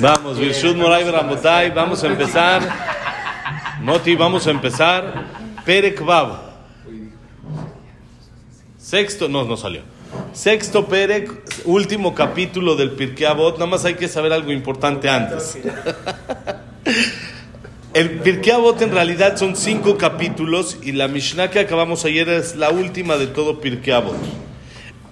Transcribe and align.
Vamos, 0.00 0.38
Birshut 0.38 0.76
Moray 0.76 1.04
Ramotay, 1.04 1.70
vamos 1.70 2.02
a 2.02 2.06
empezar. 2.06 2.62
Moti, 3.80 4.14
vamos 4.14 4.46
a 4.46 4.50
empezar. 4.50 5.24
Perek 5.64 6.04
Bab. 6.04 6.52
Sexto, 8.78 9.28
no, 9.28 9.44
no 9.44 9.56
salió. 9.56 9.82
Sexto 10.32 10.86
Perek, 10.86 11.30
último 11.64 12.14
capítulo 12.14 12.76
del 12.76 12.90
Pirkei 12.92 13.26
Avot. 13.26 13.54
Nada 13.54 13.66
más 13.66 13.84
hay 13.84 13.94
que 13.94 14.08
saber 14.08 14.32
algo 14.32 14.52
importante 14.52 15.08
antes. 15.08 15.58
El 17.94 18.10
Pirkei 18.20 18.52
Avot 18.52 18.80
en 18.82 18.90
realidad 18.90 19.36
son 19.36 19.54
cinco 19.54 19.98
capítulos 19.98 20.78
y 20.82 20.92
la 20.92 21.08
Mishnah 21.08 21.50
que 21.50 21.60
acabamos 21.60 22.04
ayer 22.04 22.28
es 22.28 22.56
la 22.56 22.70
última 22.70 23.16
de 23.16 23.26
todo 23.26 23.60
Pirkei 23.60 23.92
Avot. 23.92 24.16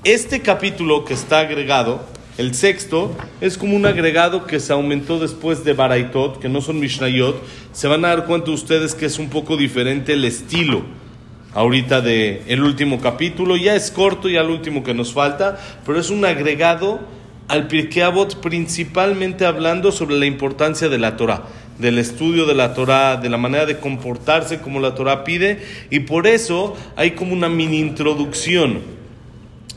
Este 0.05 0.41
capítulo 0.41 1.05
que 1.05 1.13
está 1.13 1.41
agregado, 1.41 2.05
el 2.41 2.55
sexto, 2.55 3.15
es 3.43 3.59
como 3.59 3.77
un 3.77 3.85
agregado 3.85 4.47
que 4.47 4.61
se 4.61 4.73
aumentó 4.73 5.19
después 5.19 5.63
de 5.63 5.75
Baraitot, 5.75 6.41
que 6.41 6.49
no 6.49 6.63
son 6.63 6.81
Mishnayot. 6.81 7.37
Se 7.73 7.87
van 7.87 8.03
a 8.07 8.09
dar 8.09 8.25
cuenta 8.25 8.51
ustedes 8.51 8.95
que 8.95 9.05
es 9.05 9.19
un 9.19 9.29
poco 9.29 9.59
diferente 9.59 10.15
el 10.15 10.25
estilo 10.25 10.83
ahorita 11.53 12.01
de 12.01 12.43
el 12.47 12.63
último 12.63 12.99
capítulo. 12.99 13.59
Ya 13.59 13.77
es 13.77 13.91
corto, 13.91 14.31
ya 14.31 14.41
el 14.41 14.49
último 14.49 14.83
que 14.83 14.95
nos 14.95 15.13
falta, 15.13 15.61
pero 15.85 16.01
es 16.01 16.09
un 16.09 16.25
agregado 16.25 17.01
al 17.47 17.67
Pirkei 17.69 18.05
Avot 18.05 18.41
principalmente 18.41 19.45
hablando 19.45 19.93
sobre 19.93 20.17
la 20.17 20.25
importancia 20.25 20.89
de 20.89 20.97
la 20.97 21.19
Torah, 21.19 21.43
del 21.79 21.99
estudio 21.99 22.47
de 22.47 22.55
la 22.55 22.73
Torah, 22.73 23.19
de 23.19 23.29
la 23.29 23.37
manera 23.37 23.67
de 23.67 23.79
comportarse 23.79 24.61
como 24.61 24.81
la 24.81 24.95
Torah 24.95 25.25
pide, 25.25 25.61
y 25.91 26.01
por 26.01 26.27
eso 26.27 26.75
hay 26.97 27.11
como 27.11 27.35
una 27.35 27.51
mini 27.51 27.81
introducción 27.81 29.00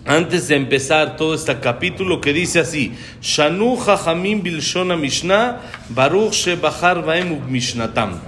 antes 0.06 0.48
de 0.50 0.56
empezar 0.56 1.16
todo 1.16 1.34
este 1.34 1.60
capítulo 1.60 2.20
que 2.20 2.34
dice 2.34 2.60
así, 2.60 2.94
Shanu 3.22 3.78
Chachamim 3.84 4.42
Bilshona 4.42 4.98
Mishnah, 4.98 5.62
Baruch 5.90 6.34
Shebachar 6.34 7.04
Baem 7.06 7.40
Mishnatam. 7.48 8.20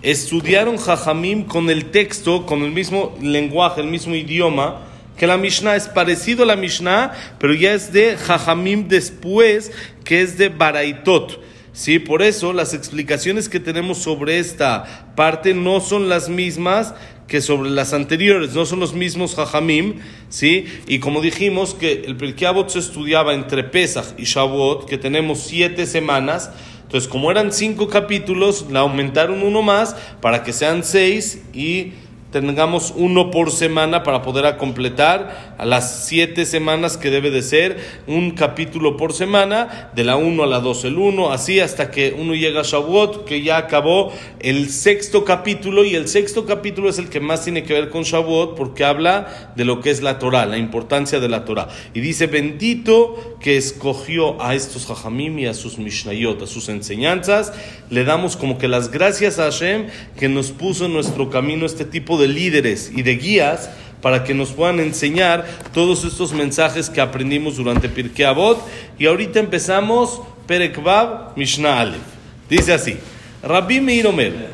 Estudiaron 0.00 0.78
Jajamim 0.78 1.44
con 1.44 1.68
el 1.70 1.90
texto, 1.90 2.46
con 2.46 2.62
el 2.62 2.72
mismo 2.72 3.16
lenguaje, 3.20 3.80
el 3.80 3.88
mismo 3.88 4.14
idioma, 4.14 4.82
que 5.18 5.26
la 5.26 5.36
Mishnah 5.36 5.74
es 5.74 5.88
parecido 5.88 6.44
a 6.44 6.46
la 6.46 6.56
Mishnah, 6.56 7.12
pero 7.38 7.52
ya 7.52 7.74
es 7.74 7.92
de 7.92 8.16
Jajamim 8.16 8.86
después, 8.86 9.72
que 10.04 10.22
es 10.22 10.38
de 10.38 10.48
Baraitot. 10.48 11.40
Sí, 11.72 11.98
por 11.98 12.22
eso 12.22 12.52
las 12.52 12.72
explicaciones 12.72 13.48
que 13.48 13.60
tenemos 13.60 13.98
sobre 13.98 14.38
esta 14.38 15.12
parte 15.14 15.54
no 15.54 15.80
son 15.80 16.08
las 16.08 16.28
mismas 16.28 16.94
que 17.28 17.42
sobre 17.42 17.70
las 17.70 17.92
anteriores, 17.92 18.54
no 18.54 18.64
son 18.64 18.80
los 18.80 18.94
mismos 18.94 19.36
Jajamim, 19.36 20.00
¿sí? 20.30 20.64
Y 20.88 20.98
como 20.98 21.20
dijimos 21.20 21.74
que 21.74 22.04
el 22.06 22.16
Pirkei 22.16 22.48
se 22.68 22.78
estudiaba 22.78 23.34
entre 23.34 23.64
Pesach 23.64 24.14
y 24.16 24.24
Shavuot, 24.24 24.86
que 24.86 24.96
tenemos 24.96 25.40
siete 25.40 25.86
semanas, 25.86 26.50
entonces 26.82 27.06
como 27.06 27.30
eran 27.30 27.52
cinco 27.52 27.88
capítulos, 27.88 28.66
la 28.70 28.80
aumentaron 28.80 29.42
uno 29.42 29.60
más 29.60 29.94
para 30.22 30.42
que 30.42 30.54
sean 30.54 30.82
seis 30.82 31.42
y 31.52 31.92
tengamos 32.30 32.92
uno 32.94 33.30
por 33.30 33.50
semana 33.50 34.02
para 34.02 34.22
poder 34.22 34.56
completar 34.56 35.54
a 35.58 35.64
las 35.64 36.06
siete 36.06 36.44
semanas 36.44 36.96
que 36.96 37.10
debe 37.10 37.30
de 37.30 37.42
ser 37.42 37.78
un 38.06 38.32
capítulo 38.32 38.96
por 38.96 39.12
semana, 39.12 39.90
de 39.94 40.04
la 40.04 40.16
1 40.16 40.42
a 40.42 40.46
la 40.46 40.60
2 40.60 40.84
el 40.84 40.98
1, 40.98 41.32
así 41.32 41.60
hasta 41.60 41.90
que 41.90 42.14
uno 42.18 42.34
llega 42.34 42.60
a 42.60 42.64
Shavuot, 42.64 43.24
que 43.24 43.42
ya 43.42 43.56
acabó 43.56 44.12
el 44.40 44.68
sexto 44.70 45.24
capítulo, 45.24 45.84
y 45.84 45.94
el 45.94 46.08
sexto 46.08 46.44
capítulo 46.44 46.90
es 46.90 46.98
el 46.98 47.08
que 47.08 47.20
más 47.20 47.44
tiene 47.44 47.64
que 47.64 47.72
ver 47.72 47.88
con 47.88 48.02
Shavuot, 48.02 48.56
porque 48.56 48.84
habla 48.84 49.52
de 49.56 49.64
lo 49.64 49.80
que 49.80 49.90
es 49.90 50.02
la 50.02 50.18
Torah, 50.18 50.46
la 50.46 50.58
importancia 50.58 51.20
de 51.20 51.28
la 51.28 51.44
Torah. 51.44 51.68
Y 51.94 52.00
dice, 52.00 52.26
bendito 52.26 53.36
que 53.40 53.56
escogió 53.56 54.40
a 54.42 54.54
estos 54.54 54.86
Jajamim 54.86 55.38
y 55.38 55.46
a 55.46 55.54
sus 55.54 55.78
Mishnayot, 55.78 56.42
a 56.42 56.46
sus 56.46 56.68
enseñanzas, 56.68 57.52
le 57.90 58.04
damos 58.04 58.36
como 58.36 58.58
que 58.58 58.68
las 58.68 58.90
gracias 58.90 59.38
a 59.38 59.44
Hashem 59.44 59.86
que 60.18 60.28
nos 60.28 60.50
puso 60.50 60.86
en 60.86 60.92
nuestro 60.92 61.30
camino 61.30 61.64
este 61.64 61.84
tipo 61.84 62.17
de 62.17 62.17
líderes 62.26 62.90
y 62.92 63.02
de 63.02 63.16
guías 63.16 63.70
para 64.00 64.24
que 64.24 64.34
nos 64.34 64.52
puedan 64.52 64.80
enseñar 64.80 65.46
todos 65.72 66.04
estos 66.04 66.32
mensajes 66.32 66.88
que 66.90 67.00
aprendimos 67.00 67.56
durante 67.56 67.88
Pirkei 67.88 68.26
Avot. 68.26 68.58
Y 68.98 69.06
ahorita 69.06 69.38
empezamos 69.38 70.20
Perek 70.46 70.82
Vav 70.82 71.36
Mishnah 71.36 71.80
Aleph. 71.80 72.00
Dice 72.48 72.72
así, 72.72 72.96
Rabbi 73.42 73.80
Meir 73.80 74.06
Omer. 74.06 74.48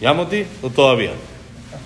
¿Ya, 0.00 0.12
Moti? 0.12 0.44
¿O 0.62 0.70
todavía? 0.70 1.12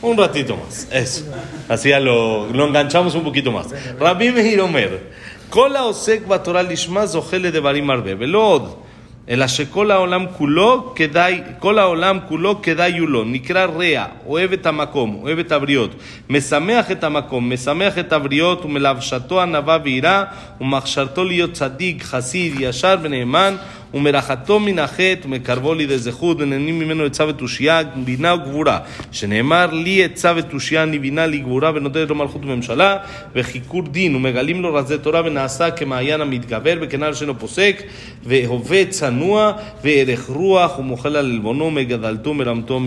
Un 0.00 0.16
ratito 0.16 0.56
más. 0.56 0.88
Eso. 0.91 1.25
Así 1.69 1.88
ya 1.88 2.00
lo, 2.00 2.47
lo 2.53 2.66
enganchamos 2.66 3.14
un 3.14 3.25
poquito 3.25 3.50
más. 3.50 3.69
Rabbi 3.98 4.31
Meir 4.31 4.60
Omer. 4.60 5.12
Kola 5.50 5.84
osek 5.84 6.26
batorah 6.26 6.62
lishma 6.62 7.06
zochele 7.06 7.50
de 7.50 7.60
barim 7.60 7.88
arbe. 7.91 8.14
Velod. 8.14 8.83
אלא 9.28 9.46
שכל 9.46 9.90
העולם 9.90 10.24
כולו 10.36 10.92
כדאי, 10.94 11.40
כל 11.58 11.78
העולם 11.78 12.18
כולו 12.28 12.62
כדאי 12.62 12.98
הוא 12.98 13.08
לו, 13.08 13.24
נקרא 13.24 13.64
רע, 13.64 14.06
אוהב 14.26 14.52
את 14.52 14.66
המקום, 14.66 15.18
אוהב 15.22 15.38
את 15.38 15.52
הבריות, 15.52 15.90
משמח 16.30 16.90
את 16.90 17.04
המקום, 17.04 17.52
משמח 17.52 17.98
את 17.98 18.12
הבריות, 18.12 18.64
ומלבשתו 18.64 19.42
ענווה 19.42 19.78
ויראה, 19.84 20.24
ומכשרתו 20.60 21.24
להיות 21.24 21.52
צדיק, 21.52 22.02
חסיד, 22.02 22.54
ישר 22.60 22.96
ונאמן, 23.02 23.54
ומרחתו 23.94 24.60
מן 24.60 24.78
החטא, 24.78 25.19
ומקרבו 25.25 25.75
לידי 25.75 25.99
זכות, 25.99 26.37
ונהנים 26.41 26.78
ממנו 26.78 27.05
עצה 27.05 27.28
ותושייה, 27.28 27.82
בינה 28.05 28.34
וגבורה, 28.34 28.78
שנאמר 29.12 29.66
לי 29.72 30.05
עצה 30.05 30.32
ותושייה, 30.37 30.82
אני 30.82 30.99
בינה 30.99 31.27
לי 31.27 31.38
גבורה, 31.38 31.72
ונותנת 31.75 32.09
לו 32.09 32.15
מלכות 32.15 32.44
וממשלה, 32.44 32.97
וחיקור 33.34 33.82
דין, 33.82 34.16
ומגלים 34.16 34.62
לו 34.62 34.75
רזי 34.75 34.99
תורה, 34.99 35.22
ונעשה 35.25 35.71
כמעיין 35.71 36.21
המתגבר, 36.21 36.78
וכנער 36.82 37.12
שאינו 37.12 37.38
פוסק, 37.38 37.82
והווה 38.25 38.84
צנוע, 38.84 39.53
וערך 39.84 40.26
רוח, 40.28 40.78
ומוחל 40.78 41.16
על 41.16 41.16
עלבונו, 41.16 41.71
מגדלתו, 41.71 42.34
מרמתו, 42.34 42.81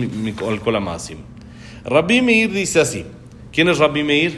על 0.48 0.58
כל 0.58 0.76
המעשים. 0.76 1.16
רבי 1.86 2.20
מאיר 2.20 2.50
así. 2.80 3.04
¿Quién 3.52 3.68
es 3.68 3.78
Rabbi 3.78 4.02
Meir? 4.02 4.32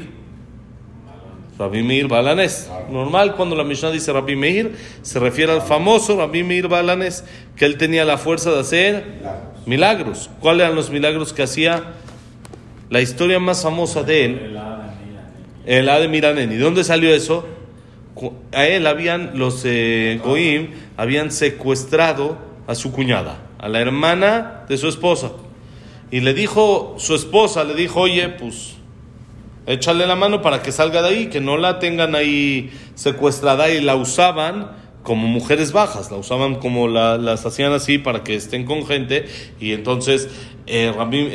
Rabbi 1.60 1.82
Meir 1.82 2.08
Balanés. 2.08 2.70
Normal 2.90 3.36
cuando 3.36 3.54
la 3.54 3.64
Mishnah 3.64 3.90
dice 3.90 4.10
Rabbi 4.14 4.34
Meir, 4.34 4.74
se 5.02 5.18
refiere 5.18 5.52
al 5.52 5.60
famoso 5.60 6.16
Rabbi 6.16 6.42
Meir 6.42 6.68
Balanés, 6.68 7.22
que 7.54 7.66
él 7.66 7.76
tenía 7.76 8.06
la 8.06 8.16
fuerza 8.16 8.50
de 8.50 8.60
hacer 8.60 9.04
milagros. 9.66 10.30
¿Cuáles 10.40 10.64
eran 10.64 10.74
los 10.74 10.88
milagros 10.88 11.34
que 11.34 11.42
hacía? 11.42 11.84
La 12.88 13.02
historia 13.02 13.38
más 13.38 13.62
famosa 13.62 14.02
de 14.02 14.24
él, 14.24 14.58
el 15.66 15.86
de 15.86 16.08
Miranen. 16.08 16.50
¿Y 16.50 16.56
dónde 16.56 16.82
salió 16.82 17.14
eso? 17.14 17.46
A 18.52 18.66
él 18.66 18.86
habían, 18.86 19.38
los 19.38 19.62
eh, 19.66 20.18
Goim, 20.24 20.70
habían 20.96 21.30
secuestrado 21.30 22.38
a 22.66 22.74
su 22.74 22.90
cuñada, 22.90 23.36
a 23.58 23.68
la 23.68 23.80
hermana 23.80 24.64
de 24.66 24.78
su 24.78 24.88
esposa. 24.88 25.32
Y 26.10 26.20
le 26.20 26.32
dijo, 26.32 26.96
su 26.98 27.14
esposa 27.14 27.64
le 27.64 27.74
dijo, 27.74 28.00
oye, 28.00 28.30
pues 28.30 28.79
échale 29.66 30.06
la 30.06 30.16
mano 30.16 30.42
para 30.42 30.62
que 30.62 30.72
salga 30.72 31.02
de 31.02 31.08
ahí, 31.08 31.26
que 31.26 31.40
no 31.40 31.56
la 31.56 31.78
tengan 31.78 32.14
ahí 32.14 32.70
secuestrada 32.94 33.70
y 33.70 33.80
la 33.80 33.96
usaban 33.96 34.72
como 35.02 35.26
mujeres 35.26 35.72
bajas, 35.72 36.10
la 36.10 36.18
usaban 36.18 36.56
como 36.56 36.86
la, 36.88 37.16
las 37.16 37.46
hacían 37.46 37.72
así 37.72 37.98
para 37.98 38.22
que 38.22 38.34
estén 38.34 38.64
con 38.64 38.86
gente. 38.86 39.26
Y 39.58 39.72
entonces 39.72 40.28
eh, 40.66 40.92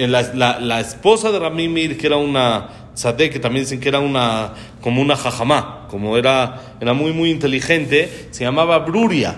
la, 0.08 0.60
la, 0.60 0.80
esposa 0.80 1.32
de 1.32 1.50
Mir 1.50 1.98
que 1.98 2.08
era 2.08 2.18
una 2.18 2.70
Sadeh, 2.94 3.30
que 3.30 3.40
también 3.40 3.66
dicen 3.66 3.80
que 3.80 3.90
era 3.90 4.00
una 4.00 4.54
como 4.82 5.02
una 5.02 5.16
jajamá, 5.16 5.88
como 5.90 6.18
era, 6.18 6.78
era 6.80 6.94
muy 6.94 7.12
muy 7.12 7.32
inteligente, 7.32 8.28
se 8.32 8.44
llamaba 8.44 8.80
Bruria, 8.80 9.36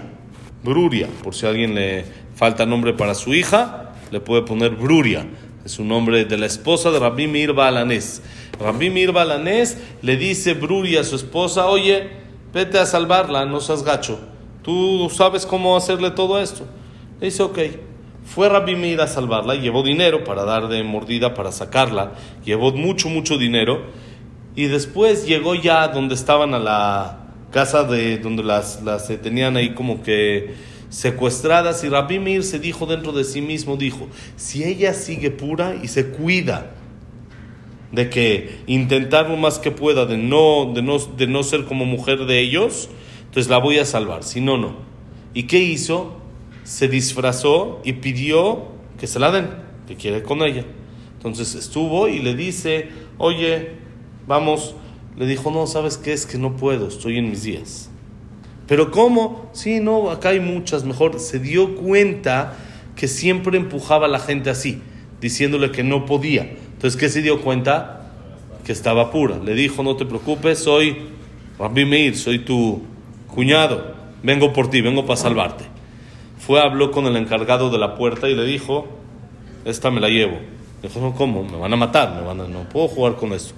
Bruria, 0.64 1.08
por 1.24 1.34
si 1.34 1.46
a 1.46 1.50
alguien 1.50 1.74
le 1.74 2.06
falta 2.36 2.66
nombre 2.66 2.94
para 2.94 3.16
su 3.16 3.34
hija, 3.34 3.94
le 4.12 4.20
puede 4.20 4.44
poner 4.44 4.76
Bruria, 4.76 5.26
es 5.66 5.80
un 5.80 5.88
nombre 5.88 6.26
de 6.26 6.38
la 6.38 6.46
esposa 6.46 6.92
de 6.92 7.00
Rabbi 7.00 7.28
Mir 7.28 7.54
Balanés. 7.54 8.22
Rabbi 8.60 8.90
Mir 8.90 9.12
Balanés 9.12 9.78
le 10.02 10.18
dice 10.18 10.54
Bruri 10.54 10.98
a 10.98 11.04
su 11.04 11.16
esposa, 11.16 11.68
oye, 11.68 12.10
vete 12.54 12.80
a 12.80 12.86
salvarla, 12.86 13.46
no 13.46 13.60
seas 13.60 13.84
gacho. 13.84 14.20
Tú 14.64 15.10
sabes 15.14 15.46
cómo 15.46 15.78
hacerle 15.78 16.12
todo 16.12 16.40
esto. 16.40 16.66
Le 17.20 17.28
dice, 17.28 17.44
ok. 17.44 17.60
Fue 18.26 18.50
Rabbi 18.50 18.76
Mir 18.76 19.00
a 19.00 19.08
salvarla, 19.08 19.56
llevó 19.56 19.84
dinero 19.84 20.26
para 20.26 20.44
dar 20.44 20.68
de 20.68 20.84
mordida, 20.84 21.34
para 21.34 21.54
sacarla, 21.54 22.12
llevó 22.44 22.74
mucho, 22.74 23.08
mucho 23.08 23.38
dinero. 23.38 23.86
Y 24.54 24.66
después 24.66 25.26
llegó 25.26 25.56
ya 25.56 25.88
donde 25.88 26.16
estaban 26.16 26.54
a 26.54 26.60
la 26.60 27.20
casa 27.52 27.86
de 27.86 28.18
donde 28.18 28.44
las, 28.44 28.82
las 28.84 29.08
tenían 29.22 29.56
ahí 29.56 29.74
como 29.74 30.04
que 30.04 30.56
secuestradas. 30.90 31.86
Y 31.86 31.90
Rabbi 31.90 32.20
Mir 32.20 32.44
se 32.44 32.60
dijo 32.60 32.86
dentro 32.86 33.14
de 33.14 33.24
sí 33.24 33.42
mismo, 33.42 33.78
dijo, 33.78 34.08
si 34.36 34.66
ella 34.66 34.94
sigue 34.94 35.32
pura 35.32 35.76
y 35.82 35.88
se 35.88 36.08
cuida 36.10 36.72
de 37.92 38.10
que 38.10 38.60
intentar 38.68 39.30
lo 39.30 39.38
más 39.38 39.60
que 39.60 39.72
pueda 39.72 40.06
de 40.06 40.18
no, 40.18 40.72
de 40.74 40.82
no, 40.82 40.98
de 40.98 41.28
no 41.28 41.44
ser 41.44 41.66
como 41.66 41.86
mujer 41.86 42.26
de 42.26 42.40
ellos, 42.40 42.90
entonces 43.26 43.50
la 43.50 43.58
voy 43.58 43.80
a 43.80 43.86
salvar, 43.86 44.24
si 44.24 44.42
no, 44.42 44.58
no. 44.58 44.76
¿Y 45.34 45.44
qué 45.44 45.60
hizo? 45.60 46.18
Se 46.64 46.88
disfrazó 46.88 47.82
y 47.84 47.94
pidió 47.94 48.68
que 49.00 49.08
se 49.08 49.20
la 49.20 49.32
den, 49.32 49.50
que 49.88 49.96
quiere 49.96 50.24
con 50.24 50.42
ella. 50.42 50.66
Entonces 51.16 51.56
estuvo 51.56 52.08
y 52.08 52.20
le 52.20 52.36
dice, 52.36 52.90
oye, 53.18 53.72
vamos, 54.28 54.76
le 55.18 55.26
dijo, 55.26 55.52
no, 55.52 55.66
¿sabes 55.68 55.98
qué? 55.98 56.14
Es 56.14 56.26
que 56.26 56.38
no 56.38 56.56
puedo, 56.56 56.88
estoy 56.88 57.18
en 57.18 57.30
mis 57.30 57.44
días. 57.44 57.90
Pero 58.68 58.92
¿cómo? 58.92 59.50
Sí, 59.54 59.80
no, 59.80 60.12
acá 60.12 60.30
hay 60.30 60.40
muchas. 60.40 60.84
Mejor 60.84 61.20
se 61.20 61.40
dio 61.40 61.76
cuenta 61.76 62.58
que 62.96 63.08
siempre 63.08 63.58
empujaba 63.58 64.08
a 64.08 64.10
la 64.10 64.20
gente 64.20 64.50
así, 64.50 64.82
diciéndole 65.22 65.72
que 65.72 65.84
no 65.84 66.06
podía. 66.06 66.56
Entonces, 66.78 67.00
¿qué 67.00 67.10
se 67.10 67.24
dio 67.24 67.42
cuenta? 67.42 68.02
Que 68.64 68.72
estaba 68.72 69.10
pura. 69.10 69.40
Le 69.44 69.56
dijo, 69.56 69.82
no 69.82 69.96
te 69.96 70.06
preocupes, 70.06 70.60
soy 70.60 70.96
Rabbi 71.58 71.86
Meir, 71.86 72.16
soy 72.16 72.38
tu 72.38 72.84
cuñado, 73.28 73.96
vengo 74.22 74.54
por 74.54 74.70
ti, 74.70 74.82
vengo 74.82 75.04
para 75.04 75.18
salvarte. 75.18 75.64
Fue, 76.38 76.62
habló 76.62 76.92
con 76.92 77.08
el 77.08 77.16
encargado 77.16 77.72
de 77.72 77.80
la 77.80 77.96
puerta 77.96 78.30
y 78.30 78.36
le 78.36 78.46
dijo, 78.46 78.88
esta 79.66 79.90
me 79.90 80.00
la 80.00 80.10
llevo. 80.10 80.38
Dijo, 80.84 81.00
no, 81.00 81.16
¿cómo? 81.16 81.44
Me 81.44 81.58
van 81.58 81.74
a 81.74 81.78
matar, 81.78 82.22
no 82.22 82.70
puedo 82.70 82.88
jugar 82.88 83.16
con 83.16 83.34
esto. 83.34 83.56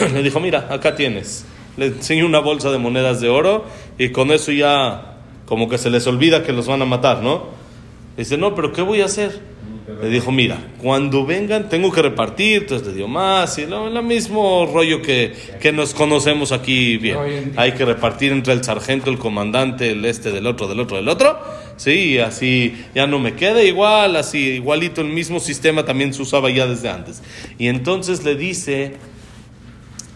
le 0.12 0.22
dijo, 0.22 0.38
mira, 0.38 0.68
acá 0.70 0.94
tienes. 0.94 1.44
Le 1.76 1.86
enseñó 1.86 2.24
una 2.24 2.38
bolsa 2.38 2.70
de 2.70 2.78
monedas 2.78 3.20
de 3.20 3.30
oro 3.30 3.64
y 3.98 4.10
con 4.10 4.30
eso 4.30 4.52
ya 4.52 5.16
como 5.44 5.68
que 5.68 5.76
se 5.76 5.90
les 5.90 6.06
olvida 6.06 6.44
que 6.44 6.52
los 6.52 6.68
van 6.68 6.82
a 6.82 6.84
matar, 6.84 7.20
¿no? 7.20 7.46
Dice, 8.16 8.38
no, 8.38 8.54
pero 8.54 8.72
¿qué 8.72 8.82
voy 8.82 9.00
a 9.00 9.06
hacer? 9.06 9.53
Le 10.02 10.08
dijo, 10.08 10.32
mira, 10.32 10.58
cuando 10.82 11.24
vengan 11.24 11.68
tengo 11.68 11.92
que 11.92 12.02
repartir, 12.02 12.62
entonces 12.62 12.86
le 12.88 12.94
dio 12.94 13.08
más, 13.08 13.58
y 13.58 13.66
lo, 13.66 13.86
el 13.86 14.02
mismo 14.02 14.66
rollo 14.66 15.00
que, 15.00 15.32
que 15.60 15.72
nos 15.72 15.94
conocemos 15.94 16.52
aquí 16.52 16.96
bien. 16.96 17.52
Hay 17.56 17.72
que 17.72 17.84
repartir 17.84 18.32
entre 18.32 18.52
el 18.52 18.64
sargento, 18.64 19.10
el 19.10 19.18
comandante, 19.18 19.92
el 19.92 20.04
este 20.04 20.30
del 20.30 20.46
otro, 20.46 20.66
del 20.66 20.80
otro, 20.80 20.96
del 20.96 21.08
otro. 21.08 21.38
Sí, 21.76 22.18
así 22.18 22.84
ya 22.94 23.06
no 23.06 23.18
me 23.18 23.34
queda 23.34 23.62
igual, 23.62 24.16
así 24.16 24.38
igualito 24.38 25.00
el 25.00 25.08
mismo 25.08 25.40
sistema 25.40 25.84
también 25.84 26.14
se 26.14 26.22
usaba 26.22 26.50
ya 26.50 26.66
desde 26.66 26.88
antes. 26.88 27.22
Y 27.58 27.68
entonces 27.68 28.24
le 28.24 28.36
dice, 28.36 28.96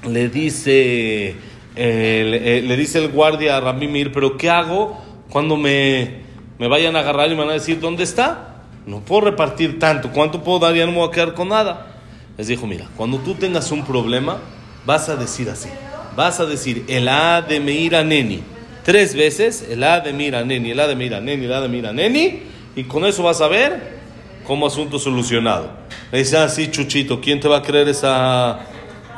le 0.09 0.29
dice, 0.29 1.35
eh, 1.77 2.63
le, 2.65 2.77
dice 2.77 2.99
el 2.99 3.09
guardia 3.09 3.57
a 3.57 3.73
Mir, 3.73 4.13
pero 4.13 4.37
¿qué 4.37 4.51
hago 4.51 5.03
cuando 5.31 5.57
me, 5.57 6.23
me 6.59 6.69
vayan 6.69 6.97
a 6.97 7.01
agarrar 7.01 7.29
y 7.29 7.35
me 7.35 7.41
van 7.41 7.51
a 7.51 7.55
decir 7.55 7.81
dónde 7.81 8.05
está? 8.05 8.48
No 8.89 9.01
puedo 9.01 9.23
repartir 9.23 9.79
tanto, 9.79 10.11
¿cuánto 10.11 10.43
puedo 10.43 10.59
dar? 10.59 10.75
Ya 10.75 10.87
no 10.87 10.93
me 10.93 10.99
voy 10.99 11.09
a 11.09 11.11
quedar 11.11 11.35
con 11.35 11.49
nada. 11.49 12.01
Les 12.39 12.47
dijo, 12.47 12.67
mira, 12.67 12.87
cuando 12.97 13.19
tú 13.19 13.35
tengas 13.35 13.71
un 13.71 13.85
problema, 13.85 14.39
vas 14.87 15.11
a 15.11 15.17
decir 15.17 15.51
así, 15.51 15.69
vas 16.17 16.41
a 16.41 16.47
decir, 16.47 16.85
el 16.89 17.07
A 17.09 17.43
de 17.43 17.61
Meira 17.61 18.03
Neni 18.03 18.43
tres 18.89 19.15
veces, 19.15 19.69
el 19.69 19.85
A 19.85 20.01
de 20.01 20.15
mira 20.15 20.43
neni, 20.43 20.71
el 20.71 20.81
A 20.81 20.87
de 20.87 20.97
mira 20.97 21.21
neni, 21.21 21.45
el 21.45 21.53
A 21.53 21.61
de 21.61 21.69
mira 21.69 21.93
neni, 21.93 22.41
y 22.75 22.85
con 22.85 23.05
eso 23.05 23.23
vas 23.23 23.43
a 23.43 23.49
ver 23.49 23.99
como 24.47 24.67
asunto 24.67 24.99
solucionado. 24.99 25.69
Me 26.11 26.21
dice, 26.21 26.39
ah, 26.39 26.49
Chuchito, 26.71 27.21
¿quién 27.21 27.39
te 27.39 27.49
va 27.49 27.59
a 27.59 27.63
creer 27.63 27.87
esa, 27.89 28.61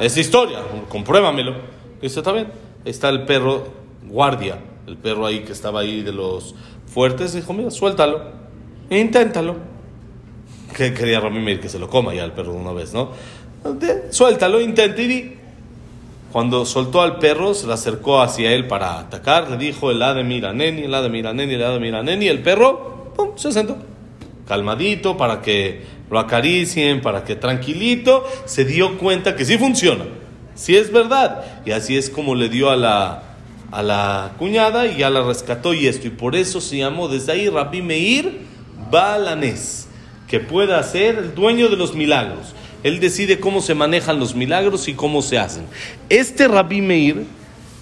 esa 0.01 0.19
historia? 0.19 0.59
Compruébamelo. 0.89 1.55
Dice, 2.03 2.19
está 2.19 2.33
bien. 2.33 2.49
Está 2.85 3.11
el 3.11 3.23
perro 3.27 3.69
guardia, 4.09 4.59
el 4.89 4.97
perro 4.97 5.25
ahí 5.25 5.45
que 5.45 5.53
estaba 5.53 5.83
ahí 5.83 6.03
de 6.03 6.15
los 6.15 6.57
fuertes. 6.93 7.33
Dijo, 7.35 7.53
mira, 7.53 7.71
suéltalo, 7.71 8.40
inténtalo. 8.99 9.57
Que 10.77 10.95
quería 10.95 11.21
Ramírez 11.21 11.61
que 11.61 11.69
se 11.69 11.79
lo 11.79 11.89
coma 11.89 12.15
ya 12.15 12.25
el 12.25 12.33
perro 12.33 12.53
de 12.53 12.59
una 12.59 12.73
vez, 12.73 12.93
¿no? 12.95 13.11
Suéltalo, 14.11 14.61
intenta 14.61 15.01
y 15.03 15.07
di. 15.07 15.33
Cuando 16.33 16.65
soltó 16.65 17.03
al 17.03 17.19
perro, 17.19 17.55
se 17.55 17.67
le 17.67 17.73
acercó 17.73 18.21
hacia 18.21 18.53
él 18.53 18.69
para 18.69 19.01
atacar, 19.01 19.51
le 19.51 19.57
dijo 19.57 19.91
el 19.91 19.99
de 19.99 20.23
Miraneni, 20.23 20.83
el 20.83 20.93
de 20.93 21.09
Miraneni, 21.09 21.55
el 21.55 21.61
de 21.61 21.81
Miraneni, 21.81 22.29
el 22.29 22.41
perro 22.41 23.13
pum, 23.17 23.31
se 23.35 23.51
sentó, 23.51 23.77
calmadito, 24.47 25.17
para 25.17 25.43
que 25.43 25.83
lo 26.09 26.21
acaricien, 26.21 27.01
para 27.01 27.25
que 27.25 27.35
tranquilito, 27.35 28.25
se 28.45 28.65
dio 28.65 28.97
cuenta 28.97 29.35
que 29.35 29.45
sí 29.45 29.59
funciona, 29.59 30.05
sí 30.55 30.77
es 30.77 30.93
verdad. 30.93 31.63
Y 31.67 31.73
así 31.73 31.97
es 31.97 32.11
como 32.11 32.37
le 32.37 32.49
dio 32.49 32.71
a 32.71 32.77
la, 32.77 33.23
a 33.73 33.83
la 33.83 34.33
cuñada 34.39 34.87
y 34.87 34.99
ya 34.99 35.11
la 35.11 35.23
rescató 35.23 35.75
y 35.75 35.89
esto. 35.89 36.07
Y 36.07 36.11
por 36.11 36.37
eso 36.37 36.61
se 36.61 36.77
llamó 36.77 37.09
desde 37.09 37.33
ahí 37.33 37.49
Rabbi 37.49 37.83
Meir 37.83 38.50
Balanés, 38.91 39.89
que 40.27 40.41
pueda 40.41 40.83
ser 40.83 41.17
el 41.17 41.35
dueño 41.35 41.69
de 41.69 41.77
los 41.77 41.95
milagros. 41.95 42.55
Él 42.83 43.01
decide 43.01 43.41
cómo 43.41 43.61
se 43.61 43.75
manejan 43.75 44.19
los 44.19 44.35
milagros 44.35 44.89
y 44.89 44.95
cómo 44.95 45.23
se 45.23 45.39
hacen. 45.39 45.65
Este 46.09 46.49
Rabbi 46.49 46.81
Meir 46.81 47.27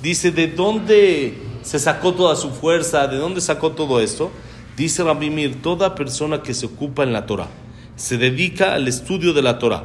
dice 0.03 0.31
de 0.31 0.49
dónde 0.49 1.35
se 1.63 1.79
sacó 1.79 2.15
toda 2.15 2.35
su 2.35 2.51
fuerza, 2.51 3.07
de 3.07 3.17
dónde 3.17 3.41
sacó 3.41 3.73
todo 3.73 4.01
esto. 4.01 4.31
Dice 4.77 5.05
Rabbi 5.05 5.31
Meir, 5.31 5.63
toda 5.63 5.95
persona 5.95 6.43
que 6.43 6.55
se 6.55 6.67
ocupa 6.67 7.03
en 7.03 7.13
la 7.13 7.27
Torah, 7.27 7.49
se 7.97 8.17
dedica 8.17 8.75
al 8.75 8.89
estudio 8.89 9.33
de 9.33 9.43
la 9.43 9.59
Torah, 9.59 9.85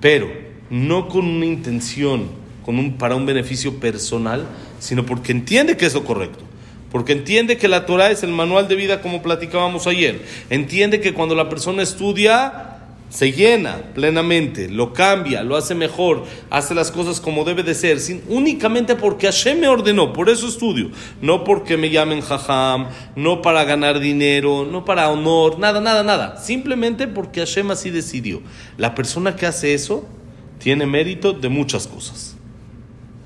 pero 0.00 0.28
no 0.70 1.08
con 1.08 1.26
una 1.26 1.46
intención, 1.46 2.28
con 2.64 2.78
un, 2.78 2.96
para 2.96 3.14
un 3.14 3.26
beneficio 3.26 3.78
personal, 3.80 4.46
sino 4.78 5.04
porque 5.06 5.32
entiende 5.32 5.76
que 5.76 5.86
es 5.86 5.94
lo 5.94 6.04
correcto. 6.04 6.44
Porque 6.94 7.10
entiende 7.10 7.58
que 7.58 7.66
la 7.66 7.86
Torah 7.86 8.12
es 8.12 8.22
el 8.22 8.30
manual 8.30 8.68
de 8.68 8.76
vida 8.76 9.02
como 9.02 9.20
platicábamos 9.20 9.88
ayer. 9.88 10.24
Entiende 10.48 11.00
que 11.00 11.12
cuando 11.12 11.34
la 11.34 11.48
persona 11.48 11.82
estudia, 11.82 12.76
se 13.08 13.32
llena 13.32 13.78
plenamente, 13.96 14.68
lo 14.68 14.92
cambia, 14.92 15.42
lo 15.42 15.56
hace 15.56 15.74
mejor, 15.74 16.22
hace 16.50 16.72
las 16.72 16.92
cosas 16.92 17.18
como 17.20 17.42
debe 17.42 17.64
de 17.64 17.74
ser, 17.74 17.98
sin, 17.98 18.22
únicamente 18.28 18.94
porque 18.94 19.26
Hashem 19.26 19.58
me 19.58 19.66
ordenó, 19.66 20.12
por 20.12 20.28
eso 20.28 20.46
estudio, 20.46 20.92
no 21.20 21.42
porque 21.42 21.76
me 21.76 21.90
llamen 21.90 22.20
jajam, 22.20 22.86
no 23.16 23.42
para 23.42 23.64
ganar 23.64 23.98
dinero, 23.98 24.64
no 24.64 24.84
para 24.84 25.10
honor, 25.10 25.58
nada, 25.58 25.80
nada, 25.80 26.04
nada, 26.04 26.36
simplemente 26.36 27.08
porque 27.08 27.40
Hashem 27.40 27.72
así 27.72 27.90
decidió. 27.90 28.40
La 28.76 28.94
persona 28.94 29.34
que 29.34 29.46
hace 29.46 29.74
eso 29.74 30.06
tiene 30.60 30.86
mérito 30.86 31.32
de 31.32 31.48
muchas 31.48 31.88
cosas. 31.88 32.36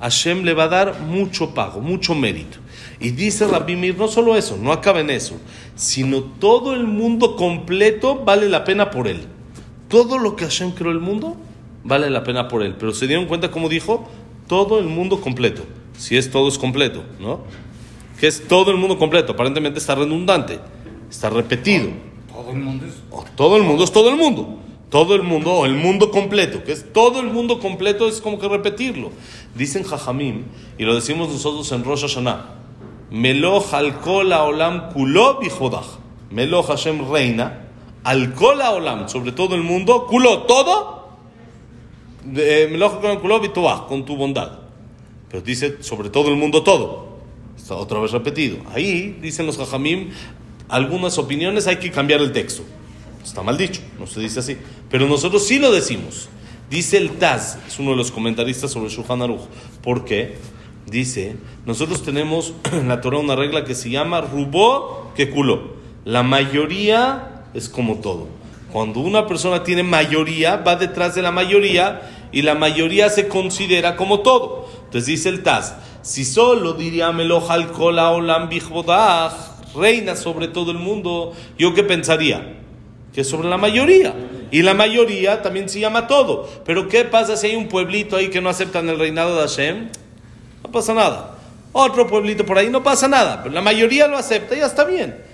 Hashem 0.00 0.44
le 0.44 0.54
va 0.54 0.64
a 0.64 0.68
dar 0.68 1.00
mucho 1.00 1.52
pago, 1.52 1.82
mucho 1.82 2.14
mérito. 2.14 2.60
Y 3.00 3.10
dice 3.10 3.46
Rabbi 3.46 3.76
Mir, 3.76 3.96
no 3.96 4.08
solo 4.08 4.36
eso, 4.36 4.56
no 4.60 4.72
acaba 4.72 5.00
en 5.00 5.10
eso, 5.10 5.36
sino 5.76 6.22
todo 6.22 6.74
el 6.74 6.86
mundo 6.86 7.36
completo 7.36 8.24
vale 8.24 8.48
la 8.48 8.64
pena 8.64 8.90
por 8.90 9.06
él 9.06 9.26
todo 9.88 10.18
lo 10.18 10.36
que 10.36 10.44
Hashem 10.44 10.72
creó 10.72 10.92
el 10.92 11.00
mundo 11.00 11.36
vale 11.82 12.10
la 12.10 12.22
pena 12.22 12.48
por 12.48 12.62
él. 12.62 12.76
Pero 12.78 12.92
se 12.92 13.06
dieron 13.06 13.26
cuenta, 13.26 13.50
como 13.50 13.68
dijo, 13.68 14.06
todo 14.46 14.78
el 14.78 14.86
mundo 14.86 15.20
completo. 15.20 15.62
Si 15.96 16.16
es 16.16 16.30
todo 16.30 16.48
es 16.48 16.58
completo, 16.58 17.02
¿no? 17.18 17.40
Que 18.20 18.26
es 18.26 18.46
todo 18.46 18.70
el 18.70 18.76
mundo 18.76 18.98
completo. 18.98 19.32
Aparentemente 19.32 19.78
está 19.78 19.94
redundante, 19.94 20.60
está 21.10 21.30
repetido. 21.30 21.88
Todo 22.32 22.50
el 22.50 22.58
mundo 22.58 22.86
es. 22.86 22.94
todo 23.34 23.56
el 23.56 23.62
mundo 23.62 23.84
es 23.84 23.92
todo 23.92 24.10
el 24.10 24.16
mundo. 24.16 24.58
Todo 24.90 25.14
el 25.14 25.22
mundo, 25.22 25.52
o 25.52 25.66
el 25.66 25.74
mundo 25.74 26.10
completo, 26.10 26.64
que 26.64 26.72
es 26.72 26.94
todo 26.94 27.20
el 27.20 27.26
mundo 27.26 27.60
completo, 27.60 28.08
es 28.08 28.22
como 28.22 28.38
que 28.38 28.48
repetirlo. 28.48 29.10
Dicen 29.54 29.82
Jajamim, 29.82 30.44
y 30.78 30.84
lo 30.84 30.94
decimos 30.94 31.28
nosotros 31.28 31.70
en 31.72 31.84
Rosh 31.84 32.00
Hashanah: 32.00 32.54
Meloh 33.10 33.64
al 33.72 33.94
olam 34.04 34.90
kulo 34.92 35.38
bichodach. 35.40 35.98
Meloh 36.30 36.62
Hashem 36.62 37.10
reina 37.10 37.64
al 38.04 38.34
kola 38.34 38.72
olam, 38.72 39.08
sobre 39.08 39.32
todo 39.32 39.54
el 39.54 39.62
mundo, 39.62 40.06
culo 40.06 40.42
todo, 40.42 41.08
con 43.88 44.04
tu 44.04 44.16
bondad. 44.16 44.58
Pero 45.30 45.42
dice 45.42 45.82
sobre 45.82 46.10
todo 46.10 46.28
el 46.28 46.36
mundo 46.36 46.62
todo. 46.62 47.18
Está 47.56 47.74
otra 47.74 47.98
vez 47.98 48.12
repetido. 48.12 48.58
Ahí 48.72 49.18
dicen 49.20 49.46
los 49.46 49.58
jajamim, 49.58 50.10
algunas 50.68 51.18
opiniones 51.18 51.66
hay 51.66 51.76
que 51.76 51.90
cambiar 51.90 52.20
el 52.20 52.32
texto. 52.32 52.62
Está 53.22 53.42
mal 53.42 53.58
dicho, 53.58 53.80
no 53.98 54.06
se 54.06 54.20
dice 54.20 54.40
así. 54.40 54.56
Pero 54.90 55.06
nosotros 55.06 55.46
sí 55.46 55.58
lo 55.58 55.70
decimos. 55.72 56.28
Dice 56.70 56.98
el 56.98 57.12
Taz, 57.12 57.58
es 57.66 57.78
uno 57.78 57.90
de 57.90 57.96
los 57.96 58.10
comentaristas 58.10 58.70
sobre 58.70 58.90
Shulchan 58.90 59.22
Aruch. 59.22 59.40
¿Por 59.82 60.04
qué? 60.04 60.36
Dice, 60.90 61.36
nosotros 61.66 62.02
tenemos 62.02 62.54
en 62.72 62.88
la 62.88 63.00
Torah 63.00 63.18
una 63.18 63.36
regla 63.36 63.64
que 63.64 63.74
se 63.74 63.90
llama 63.90 64.20
rubó 64.20 65.12
que 65.14 65.30
culo. 65.30 65.76
La 66.04 66.22
mayoría 66.22 67.44
es 67.54 67.68
como 67.68 67.96
todo. 67.96 68.28
Cuando 68.72 69.00
una 69.00 69.26
persona 69.26 69.62
tiene 69.62 69.82
mayoría, 69.82 70.56
va 70.56 70.76
detrás 70.76 71.14
de 71.14 71.22
la 71.22 71.32
mayoría 71.32 72.28
y 72.32 72.42
la 72.42 72.54
mayoría 72.54 73.08
se 73.10 73.28
considera 73.28 73.96
como 73.96 74.20
todo. 74.20 74.68
Entonces 74.84 75.06
dice 75.06 75.28
el 75.28 75.42
Taz, 75.42 75.76
si 76.02 76.24
solo 76.24 76.74
diría 76.74 77.12
Melohal 77.12 77.72
Kola 77.72 78.10
Olam 78.10 78.48
reina 79.74 80.16
sobre 80.16 80.48
todo 80.48 80.70
el 80.70 80.78
mundo, 80.78 81.34
¿yo 81.58 81.74
qué 81.74 81.82
pensaría? 81.82 82.56
Que 83.12 83.24
sobre 83.24 83.48
la 83.48 83.58
mayoría. 83.58 84.14
Y 84.50 84.62
la 84.62 84.74
mayoría 84.74 85.42
también 85.42 85.68
se 85.68 85.80
llama 85.80 86.06
todo. 86.06 86.48
Pero 86.64 86.88
¿qué 86.88 87.04
pasa 87.04 87.36
si 87.36 87.48
hay 87.48 87.56
un 87.56 87.68
pueblito 87.68 88.16
ahí 88.16 88.28
que 88.28 88.40
no 88.40 88.48
aceptan 88.48 88.88
el 88.88 88.98
reinado 88.98 89.34
de 89.36 89.42
Hashem? 89.42 89.88
No 90.68 90.72
pasa 90.72 90.94
nada. 90.94 91.38
Otro 91.72 92.06
pueblito 92.06 92.44
por 92.44 92.58
ahí 92.58 92.68
no 92.68 92.82
pasa 92.82 93.08
nada. 93.08 93.42
Pero 93.42 93.54
la 93.54 93.62
mayoría 93.62 94.06
lo 94.06 94.16
acepta 94.16 94.54
y 94.54 94.58
ya 94.58 94.66
está 94.66 94.84
bien 94.84 95.28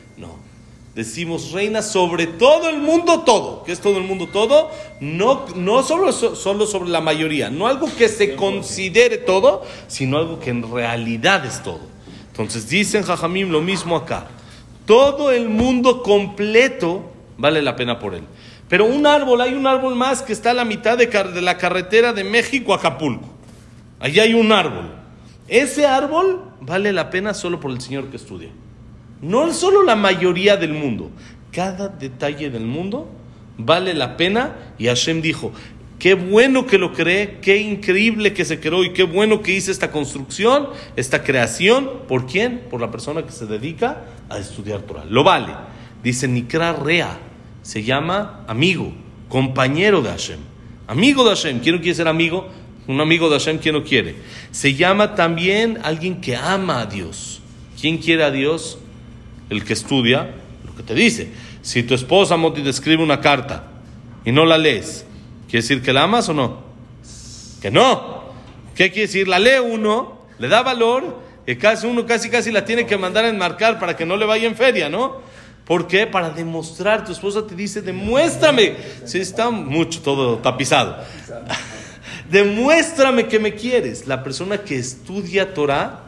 decimos 0.95 1.51
reina 1.51 1.83
sobre 1.83 2.27
todo 2.27 2.69
el 2.69 2.79
mundo 2.79 3.21
todo. 3.21 3.65
¿Qué 3.65 3.73
es 3.73 3.81
todo 3.81 3.99
el 3.99 4.05
mundo 4.05 4.29
todo? 4.29 4.71
No, 5.01 5.47
no 5.57 5.83
solo, 5.83 6.13
solo 6.13 6.67
sobre 6.67 6.91
la 6.91 7.01
mayoría, 7.01 7.51
no 7.51 7.67
algo 7.67 7.89
que 7.97 8.09
se 8.09 8.37
considere 8.37 9.19
todo, 9.19 9.63
sino 9.89 10.19
algo 10.19 10.39
que 10.39 10.51
en 10.51 10.71
realidad 10.71 11.45
es 11.45 11.63
todo. 11.63 11.81
Entonces 12.29 12.69
dicen 12.69 13.03
Jajamim 13.03 13.51
lo 13.51 13.61
mismo 13.61 13.97
acá. 13.97 14.29
Todo 14.87 15.31
el 15.31 15.49
mundo 15.49 16.03
completo 16.03 17.11
vale 17.39 17.63
la 17.63 17.75
pena 17.75 17.99
por 17.99 18.15
él. 18.15 18.23
Pero 18.69 18.87
un 18.87 19.07
árbol, 19.07 19.41
hay 19.41 19.55
un 19.55 19.67
árbol 19.67 19.95
más 19.95 20.23
que 20.23 20.33
está 20.33 20.51
a 20.51 20.55
la 20.55 20.65
mitad 20.65 20.97
de, 20.97 21.07
de 21.07 21.43
la 21.43 21.59
carretera 21.59 22.13
de 22.13 22.25
México 22.25 22.73
a 22.73 22.77
Acapulco. 22.77 23.29
Allí 24.01 24.21
hay 24.21 24.35
un 24.35 24.53
árbol. 24.53 24.91
Ese 25.49 25.87
árbol 25.87 26.43
vale 26.61 26.93
la 26.93 27.11
pena 27.11 27.35
solo 27.35 27.61
por 27.61 27.71
el 27.71 27.81
Señor 27.81 28.09
que 28.09 28.17
estudia. 28.17 28.51
No 29.21 29.53
solo 29.53 29.83
la 29.83 29.97
mayoría 29.97 30.57
del 30.57 30.73
mundo, 30.73 31.11
cada 31.53 31.89
detalle 31.89 32.51
del 32.51 32.65
mundo 32.65 33.09
vale 33.59 33.95
la 33.95 34.17
pena. 34.17 34.57
Y 34.79 34.87
Hashem 34.87 35.23
dijo, 35.23 35.53
qué 35.99 36.15
bueno 36.15 36.67
que 36.67 36.79
lo 36.79 36.93
cree, 36.93 37.39
qué 37.41 37.59
increíble 37.59 38.33
que 38.33 38.45
se 38.45 38.61
creó 38.61 38.85
y 38.85 38.93
qué 38.93 39.05
bueno 39.05 39.43
que 39.43 39.53
hice 39.53 39.71
esta 39.71 39.91
construcción, 39.91 40.69
esta 40.97 41.23
creación. 41.23 41.91
¿Por 42.09 42.27
quién? 42.27 42.65
Por 42.71 42.81
la 42.81 42.91
persona 42.91 43.25
que 43.25 43.33
se 43.33 43.47
dedica 43.47 44.05
a 44.29 44.39
estudiar 44.39 44.83
Torah. 44.83 45.05
Lo 45.05 45.25
vale. 45.25 45.55
Dice 46.03 46.29
Nikra 46.29 46.73
Rea, 46.73 47.19
se 47.63 47.83
llama 47.83 48.45
amigo, 48.47 48.93
compañero 49.29 50.03
de 50.03 50.11
Hashem. 50.11 50.41
Amigo 50.87 51.25
de 51.25 51.31
Hashem, 51.31 51.61
¿quién 51.61 51.79
quiere 51.79 51.95
ser 51.95 52.09
amigo? 52.09 52.49
Un 52.87 53.01
amigo 53.01 53.31
de 53.31 53.39
Hashem, 53.39 53.59
¿quién 53.59 53.75
no 53.75 53.85
quiere? 53.85 54.17
Se 54.51 54.75
llama 54.75 55.15
también 55.15 55.79
alguien 55.83 56.21
que 56.21 56.37
ama 56.37 56.81
a 56.81 56.87
Dios. 56.87 57.41
¿Quién 57.81 57.99
quiere 57.99 58.25
a 58.25 58.31
Dios? 58.31 58.79
El 59.51 59.65
que 59.65 59.73
estudia 59.73 60.35
lo 60.67 60.75
que 60.75 60.83
te 60.83 60.95
dice. 60.95 61.31
Si 61.63 61.83
tu 61.83 61.95
esposa 61.95 62.37
Moti 62.37 62.63
te 62.63 62.71
escribe 62.71 63.03
una 63.03 63.21
carta 63.21 63.65
y 64.25 64.33
no 64.33 64.45
la 64.45 64.59
lees, 64.59 65.07
¿quiere 65.49 65.63
decir 65.63 65.83
que 65.83 65.93
la 65.93 66.03
amas 66.03 66.29
o 66.29 66.35
no? 66.35 66.63
Que 67.63 67.71
no. 67.71 68.25
¿Qué 68.75 68.91
quiere 68.91 69.07
decir? 69.07 69.29
La 69.29 69.39
lee 69.39 69.61
uno, 69.65 70.19
le 70.39 70.49
da 70.49 70.63
valor, 70.63 71.23
y 71.47 71.57
casi 71.57 71.87
uno 71.87 72.07
casi 72.07 72.31
casi 72.31 72.51
la 72.51 72.65
tiene 72.65 72.87
que 72.87 72.97
mandar 72.97 73.25
a 73.25 73.29
enmarcar 73.29 73.79
para 73.79 73.97
que 73.97 74.05
no 74.05 74.17
le 74.17 74.27
vaya 74.27 74.47
en 74.47 74.57
feria, 74.57 74.89
¿no? 74.89 75.23
¿Por 75.65 75.87
qué? 75.87 76.07
Para 76.07 76.31
demostrar. 76.31 77.05
Tu 77.05 77.13
esposa 77.13 77.47
te 77.47 77.55
dice, 77.55 77.81
demuéstrame. 77.81 78.77
Si 79.07 79.19
está 79.19 79.51
mucho 79.51 80.03
todo 80.03 80.39
tapizado. 80.39 80.99
Demuéstrame 82.35 83.29
que 83.29 83.39
me 83.39 83.55
quieres. 83.55 84.09
La 84.09 84.25
persona 84.25 84.59
que 84.59 84.77
estudia 84.77 85.55
Torah 85.55 86.01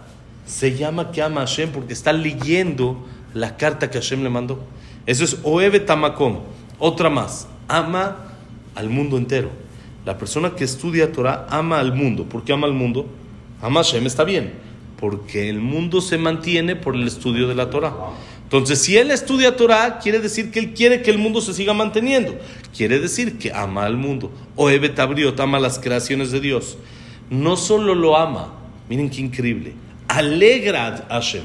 se 0.45 0.77
llama 0.77 1.13
que 1.13 1.23
ama 1.23 1.43
a 1.43 1.47
Hashem 1.47 1.71
porque 1.71 1.93
está 1.93 2.13
leyendo 2.13 3.07
la 3.33 3.57
carta 3.57 3.91
que 3.91 3.99
Hashem 3.99 4.25
le 4.25 4.29
mandó. 4.29 4.65
Eso 5.07 5.23
es 5.23 5.39
Oebe 5.45 5.79
Tamakom. 5.79 6.41
Otra 6.81 7.11
más. 7.11 7.47
Ama 7.69 8.35
al 8.75 8.91
mundo 8.91 9.19
entero. 9.19 9.51
La 10.05 10.19
persona 10.19 10.57
que 10.57 10.65
estudia 10.65 11.13
Torah 11.13 11.47
ama 11.49 11.79
al 11.79 11.95
mundo. 11.95 12.25
¿Por 12.25 12.43
qué 12.43 12.53
ama 12.53 12.67
al 12.67 12.75
mundo? 12.75 13.07
Ama 13.63 13.81
a 13.81 13.85
Hashem, 13.85 14.05
está 14.05 14.25
bien. 14.25 14.55
Porque 14.99 15.49
el 15.49 15.61
mundo 15.61 16.01
se 16.01 16.19
mantiene 16.19 16.75
por 16.75 16.97
el 16.97 17.07
estudio 17.07 17.47
de 17.47 17.55
la 17.55 17.71
Torah. 17.71 17.95
Entonces, 18.47 18.81
si 18.81 18.97
él 18.97 19.11
estudia 19.11 19.57
Torah, 19.57 19.99
quiere 19.99 20.21
decir 20.21 20.53
que 20.53 20.61
él 20.61 20.73
quiere 20.73 21.03
que 21.03 21.11
el 21.11 21.19
mundo 21.19 21.41
se 21.41 21.53
siga 21.53 21.75
manteniendo. 21.75 22.39
Quiere 22.77 23.01
decir 23.01 23.39
que 23.39 23.53
ama 23.53 23.85
al 23.85 23.97
mundo. 23.97 24.31
O 24.55 24.71
Tabriot 24.71 25.39
ama 25.41 25.59
las 25.59 25.81
creaciones 25.81 26.31
de 26.31 26.41
Dios. 26.41 26.79
No 27.29 27.57
solo 27.57 27.97
lo 27.97 28.17
ama, 28.17 28.55
miren 28.89 29.11
qué 29.11 29.21
increíble, 29.21 29.75
alegra 30.07 31.07
a 31.09 31.15
Hashem. 31.15 31.43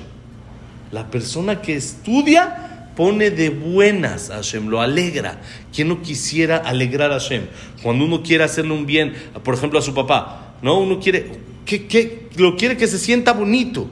La 0.91 1.09
persona 1.09 1.59
que 1.59 1.75
estudia 1.75 2.91
pone 2.95 3.31
de 3.31 3.49
buenas 3.49 4.29
a 4.29 4.35
Hashem, 4.35 4.67
lo 4.67 4.79
alegra. 4.79 5.41
¿Quién 5.73 5.87
no 5.87 6.03
quisiera 6.03 6.57
alegrar 6.57 7.11
a 7.11 7.15
Hashem? 7.15 7.45
Cuando 7.81 8.05
uno 8.05 8.21
quiere 8.21 8.43
hacerle 8.43 8.73
un 8.73 8.85
bien, 8.85 9.15
por 9.43 9.55
ejemplo, 9.55 9.79
a 9.79 9.81
su 9.81 9.95
papá, 9.95 10.55
¿no? 10.61 10.79
Uno 10.79 10.99
quiere, 10.99 11.31
que, 11.65 12.29
lo 12.35 12.55
quiere 12.55 12.77
que 12.77 12.87
se 12.87 12.99
sienta 12.99 13.33
bonito. 13.33 13.89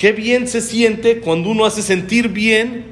Qué 0.00 0.12
bien 0.12 0.48
se 0.48 0.62
siente 0.62 1.20
cuando 1.20 1.50
uno 1.50 1.66
hace 1.66 1.82
sentir 1.82 2.30
bien 2.30 2.86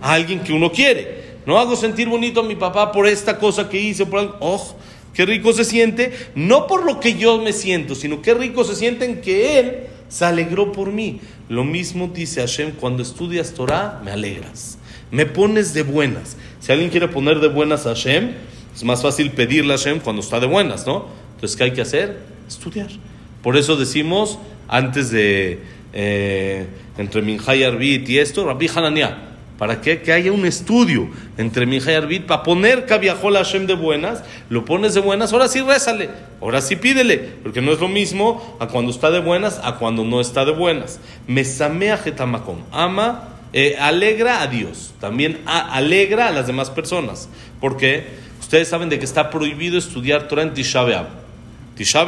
a 0.00 0.12
alguien 0.12 0.38
que 0.38 0.52
uno 0.52 0.70
quiere. 0.70 1.34
No 1.46 1.58
hago 1.58 1.74
sentir 1.74 2.08
bonito 2.08 2.42
a 2.42 2.44
mi 2.44 2.54
papá 2.54 2.92
por 2.92 3.08
esta 3.08 3.40
cosa 3.40 3.68
que 3.68 3.80
hice, 3.80 4.06
por 4.06 4.20
algo. 4.20 4.36
¡Oh! 4.38 4.76
Qué 5.12 5.26
rico 5.26 5.52
se 5.52 5.64
siente, 5.64 6.12
no 6.36 6.68
por 6.68 6.84
lo 6.84 7.00
que 7.00 7.14
yo 7.14 7.38
me 7.38 7.52
siento, 7.52 7.96
sino 7.96 8.22
qué 8.22 8.34
rico 8.34 8.62
se 8.62 8.76
siente 8.76 9.04
en 9.04 9.20
que 9.20 9.58
Él 9.58 9.78
se 10.08 10.26
alegró 10.26 10.70
por 10.70 10.92
mí. 10.92 11.18
Lo 11.48 11.64
mismo 11.64 12.08
dice 12.14 12.40
Hashem, 12.40 12.70
cuando 12.78 13.02
estudias 13.02 13.52
Torah, 13.52 14.00
me 14.04 14.12
alegras, 14.12 14.78
me 15.10 15.26
pones 15.26 15.74
de 15.74 15.82
buenas. 15.82 16.36
Si 16.60 16.70
alguien 16.70 16.88
quiere 16.88 17.08
poner 17.08 17.40
de 17.40 17.48
buenas 17.48 17.84
a 17.86 17.96
Hashem, 17.96 18.30
es 18.72 18.84
más 18.84 19.02
fácil 19.02 19.32
pedirle 19.32 19.74
a 19.74 19.76
Hashem 19.76 19.98
cuando 19.98 20.22
está 20.22 20.38
de 20.38 20.46
buenas, 20.46 20.86
¿no? 20.86 21.06
Entonces, 21.34 21.56
¿qué 21.56 21.64
hay 21.64 21.72
que 21.72 21.82
hacer? 21.82 22.20
Estudiar. 22.46 22.90
Por 23.42 23.56
eso 23.56 23.76
decimos, 23.76 24.38
antes 24.68 25.10
de, 25.10 25.60
eh, 25.94 26.66
entre 26.98 27.22
Minjay 27.22 27.62
Arbit 27.62 28.08
y 28.08 28.18
esto, 28.18 28.44
Rabbi 28.44 28.68
Hanania. 28.74 29.30
¿Para? 29.56 29.80
Que 29.80 30.12
haya 30.12 30.32
un 30.32 30.44
estudio 30.46 31.08
entre 31.38 31.64
Minjay 31.64 31.94
y 31.94 31.96
Arbit 31.96 32.26
para 32.26 32.42
poner 32.42 32.86
la 32.90 33.38
Hashem 33.38 33.68
de 33.68 33.74
buenas, 33.74 34.24
lo 34.48 34.64
pones 34.64 34.94
de 34.94 35.00
buenas, 35.00 35.32
ahora 35.32 35.46
sí 35.46 35.60
rézale, 35.60 36.10
ahora 36.40 36.60
sí 36.60 36.74
pídele, 36.74 37.18
porque 37.44 37.62
no 37.62 37.70
es 37.70 37.78
lo 37.78 37.86
mismo 37.86 38.56
a 38.58 38.66
cuando 38.66 38.90
está 38.90 39.12
de 39.12 39.20
buenas 39.20 39.60
a 39.62 39.76
cuando 39.76 40.04
no 40.04 40.20
está 40.20 40.44
de 40.44 40.50
buenas. 40.50 40.98
Mesamea 41.28 41.96
Getamakom, 41.98 42.64
ama, 42.72 43.28
eh, 43.52 43.76
alegra 43.78 44.42
a 44.42 44.48
Dios, 44.48 44.92
también 45.00 45.40
alegra 45.46 46.26
a 46.26 46.32
las 46.32 46.48
demás 46.48 46.70
personas, 46.70 47.28
porque 47.60 48.04
ustedes 48.40 48.66
saben 48.66 48.88
de 48.88 48.98
que 48.98 49.04
está 49.04 49.30
prohibido 49.30 49.78
estudiar 49.78 50.26
Torah 50.26 50.42
en 50.42 50.52
Tisha 50.52 50.82
B'Av. 50.82 51.06
Tisha 51.76 52.04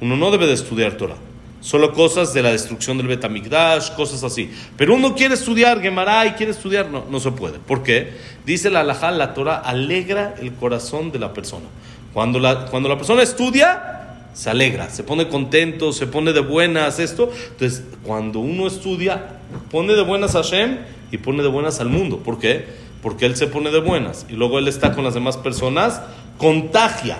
uno 0.00 0.16
no 0.16 0.30
debe 0.30 0.46
de 0.46 0.52
estudiar 0.52 0.92
Torah. 0.98 1.16
Solo 1.60 1.92
cosas 1.92 2.32
de 2.34 2.42
la 2.42 2.52
destrucción 2.52 2.98
del 2.98 3.08
Betamigdash, 3.08 3.90
cosas 3.94 4.22
así. 4.22 4.50
Pero 4.76 4.94
uno 4.94 5.14
quiere 5.14 5.34
estudiar 5.34 5.80
Gemara 5.80 6.24
y 6.26 6.32
quiere 6.32 6.52
estudiar, 6.52 6.88
no, 6.88 7.04
no 7.10 7.18
se 7.18 7.32
puede. 7.32 7.58
¿Por 7.58 7.82
qué? 7.82 8.12
Dice 8.46 8.70
la 8.70 8.80
halajá, 8.80 9.10
la 9.10 9.34
Torah 9.34 9.56
alegra 9.56 10.34
el 10.40 10.52
corazón 10.54 11.10
de 11.10 11.18
la 11.18 11.32
persona. 11.32 11.66
Cuando 12.12 12.38
la, 12.38 12.66
cuando 12.66 12.88
la 12.88 12.96
persona 12.96 13.22
estudia, 13.22 13.98
se 14.34 14.50
alegra, 14.50 14.88
se 14.88 15.02
pone 15.02 15.28
contento, 15.28 15.92
se 15.92 16.06
pone 16.06 16.32
de 16.32 16.40
buenas 16.40 17.00
esto. 17.00 17.30
Entonces, 17.50 17.82
cuando 18.04 18.38
uno 18.38 18.68
estudia, 18.68 19.40
pone 19.70 19.94
de 19.94 20.02
buenas 20.02 20.36
a 20.36 20.42
Hashem 20.44 20.78
y 21.10 21.18
pone 21.18 21.42
de 21.42 21.48
buenas 21.48 21.80
al 21.80 21.88
mundo. 21.88 22.18
¿Por 22.18 22.38
qué? 22.38 22.66
Porque 23.02 23.26
él 23.26 23.34
se 23.34 23.48
pone 23.48 23.72
de 23.72 23.80
buenas 23.80 24.26
y 24.28 24.34
luego 24.34 24.60
él 24.60 24.68
está 24.68 24.94
con 24.94 25.02
las 25.02 25.14
demás 25.14 25.36
personas, 25.36 26.00
contagia 26.38 27.18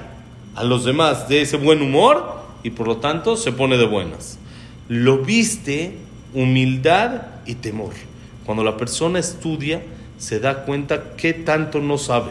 a 0.54 0.62
los 0.62 0.85
demás 0.85 1.28
de 1.28 1.42
ese 1.42 1.57
buen 1.57 1.83
humor 1.83 2.38
y 2.62 2.71
por 2.71 2.87
lo 2.88 2.99
tanto 2.99 3.37
se 3.37 3.53
pone 3.53 3.77
de 3.77 3.87
buenas. 3.87 4.38
Lo 4.88 5.19
viste 5.19 5.97
humildad 6.35 7.23
y 7.47 7.55
temor. 7.55 7.93
Cuando 8.45 8.65
la 8.65 8.77
persona 8.77 9.19
estudia, 9.19 9.83
se 10.19 10.41
da 10.41 10.65
cuenta 10.65 11.15
qué 11.17 11.33
tanto 11.33 11.81
no 11.81 11.99
sabe, 11.99 12.31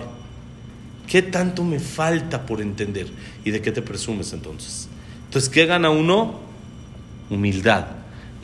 qué 1.08 1.22
tanto 1.22 1.64
me 1.64 1.80
falta 1.80 2.46
por 2.46 2.62
entender 2.62 3.08
y 3.46 3.52
de 3.52 3.62
qué 3.62 3.72
te 3.72 3.82
presumes 3.82 4.34
entonces. 4.34 4.90
Entonces, 5.26 5.50
¿qué 5.50 5.66
gana 5.66 5.90
uno? 5.90 6.40
Humildad. 7.30 7.86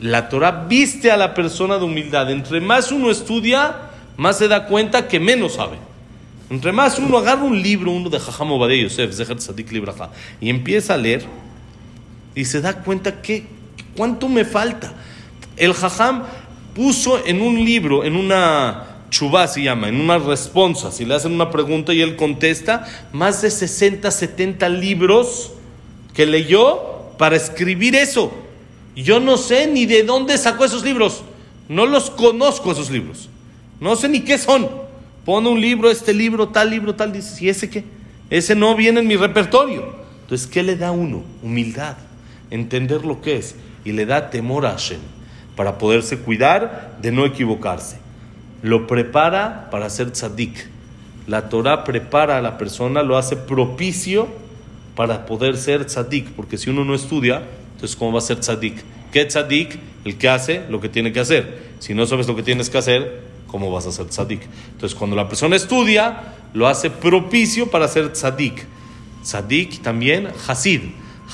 La 0.00 0.28
Torah 0.28 0.66
viste 0.68 1.10
a 1.10 1.16
la 1.16 1.34
persona 1.34 1.78
de 1.78 1.84
humildad. 1.84 2.30
Entre 2.30 2.60
más 2.60 2.92
uno 2.92 3.10
estudia, 3.10 3.90
más 4.16 4.38
se 4.38 4.48
da 4.48 4.66
cuenta 4.66 5.08
que 5.08 5.20
menos 5.20 5.54
sabe. 5.54 5.78
Entre 6.50 6.72
más 6.72 6.98
uno 6.98 7.18
agarra 7.18 7.42
un 7.42 7.60
libro, 7.62 7.90
uno 7.90 8.10
de 8.10 8.20
Jajam 8.20 8.52
Obadei 8.52 8.82
Yosef, 8.82 9.18
y 10.40 10.50
empieza 10.50 10.94
a 10.94 10.96
leer, 10.96 11.24
y 12.34 12.44
se 12.44 12.60
da 12.60 12.82
cuenta 12.82 13.22
que 13.22 13.46
cuánto 13.96 14.28
me 14.28 14.44
falta. 14.44 14.92
El 15.56 15.72
jajam 15.72 16.24
puso 16.74 17.24
en 17.24 17.40
un 17.40 17.64
libro, 17.64 18.04
en 18.04 18.16
una 18.16 19.06
chubá 19.10 19.46
se 19.46 19.62
llama, 19.62 19.88
en 19.88 20.00
una 20.00 20.18
respuesta, 20.18 20.90
si 20.90 21.04
le 21.04 21.14
hacen 21.14 21.32
una 21.32 21.50
pregunta 21.50 21.94
y 21.94 22.02
él 22.02 22.16
contesta, 22.16 22.84
más 23.12 23.42
de 23.42 23.50
60, 23.50 24.10
70 24.10 24.68
libros 24.68 25.52
que 26.12 26.26
leyó 26.26 27.12
para 27.16 27.36
escribir 27.36 27.94
eso. 27.94 28.32
Yo 28.96 29.20
no 29.20 29.36
sé 29.36 29.68
ni 29.68 29.86
de 29.86 30.02
dónde 30.02 30.36
sacó 30.38 30.64
esos 30.64 30.84
libros. 30.84 31.22
No 31.68 31.86
los 31.86 32.10
conozco 32.10 32.72
esos 32.72 32.90
libros. 32.90 33.28
No 33.80 33.96
sé 33.96 34.08
ni 34.08 34.20
qué 34.20 34.38
son. 34.38 34.68
Pone 35.24 35.48
un 35.48 35.60
libro, 35.60 35.90
este 35.90 36.12
libro, 36.12 36.48
tal 36.48 36.70
libro, 36.70 36.94
tal. 36.94 37.12
Dice, 37.12 37.44
¿y 37.44 37.48
ese 37.48 37.70
qué? 37.70 37.84
Ese 38.30 38.54
no 38.54 38.76
viene 38.76 39.00
en 39.00 39.06
mi 39.06 39.16
repertorio. 39.16 39.94
Entonces, 40.22 40.46
¿qué 40.46 40.62
le 40.62 40.76
da 40.76 40.92
uno? 40.92 41.24
Humildad 41.42 41.96
entender 42.50 43.04
lo 43.04 43.20
que 43.20 43.36
es 43.36 43.56
y 43.84 43.92
le 43.92 44.06
da 44.06 44.30
temor 44.30 44.66
a 44.66 44.72
Hashem 44.72 45.00
para 45.56 45.78
poderse 45.78 46.18
cuidar 46.18 46.98
de 47.00 47.12
no 47.12 47.26
equivocarse. 47.26 47.98
Lo 48.62 48.86
prepara 48.86 49.68
para 49.70 49.90
ser 49.90 50.10
tzadik. 50.10 50.68
La 51.26 51.48
Torah 51.48 51.84
prepara 51.84 52.38
a 52.38 52.42
la 52.42 52.58
persona, 52.58 53.02
lo 53.02 53.16
hace 53.16 53.36
propicio 53.36 54.28
para 54.94 55.26
poder 55.26 55.56
ser 55.56 55.86
tzadik, 55.86 56.30
porque 56.30 56.58
si 56.58 56.70
uno 56.70 56.84
no 56.84 56.94
estudia, 56.94 57.42
entonces 57.74 57.96
¿cómo 57.96 58.12
va 58.12 58.18
a 58.18 58.22
ser 58.22 58.40
tzadik? 58.40 58.76
¿Qué 59.12 59.24
tzadik? 59.24 59.78
El 60.04 60.18
que 60.18 60.28
hace 60.28 60.64
lo 60.68 60.80
que 60.80 60.88
tiene 60.88 61.12
que 61.12 61.20
hacer. 61.20 61.74
Si 61.78 61.94
no 61.94 62.06
sabes 62.06 62.26
lo 62.26 62.36
que 62.36 62.42
tienes 62.42 62.68
que 62.68 62.78
hacer, 62.78 63.22
¿cómo 63.46 63.70
vas 63.70 63.86
a 63.86 63.92
ser 63.92 64.06
tzadik? 64.06 64.42
Entonces 64.72 64.96
cuando 64.96 65.16
la 65.16 65.28
persona 65.28 65.56
estudia, 65.56 66.34
lo 66.52 66.68
hace 66.68 66.90
propicio 66.90 67.70
para 67.70 67.88
ser 67.88 68.12
tzadik. 68.12 68.66
Tzadik 69.22 69.82
también, 69.82 70.28
hasid. 70.46 70.80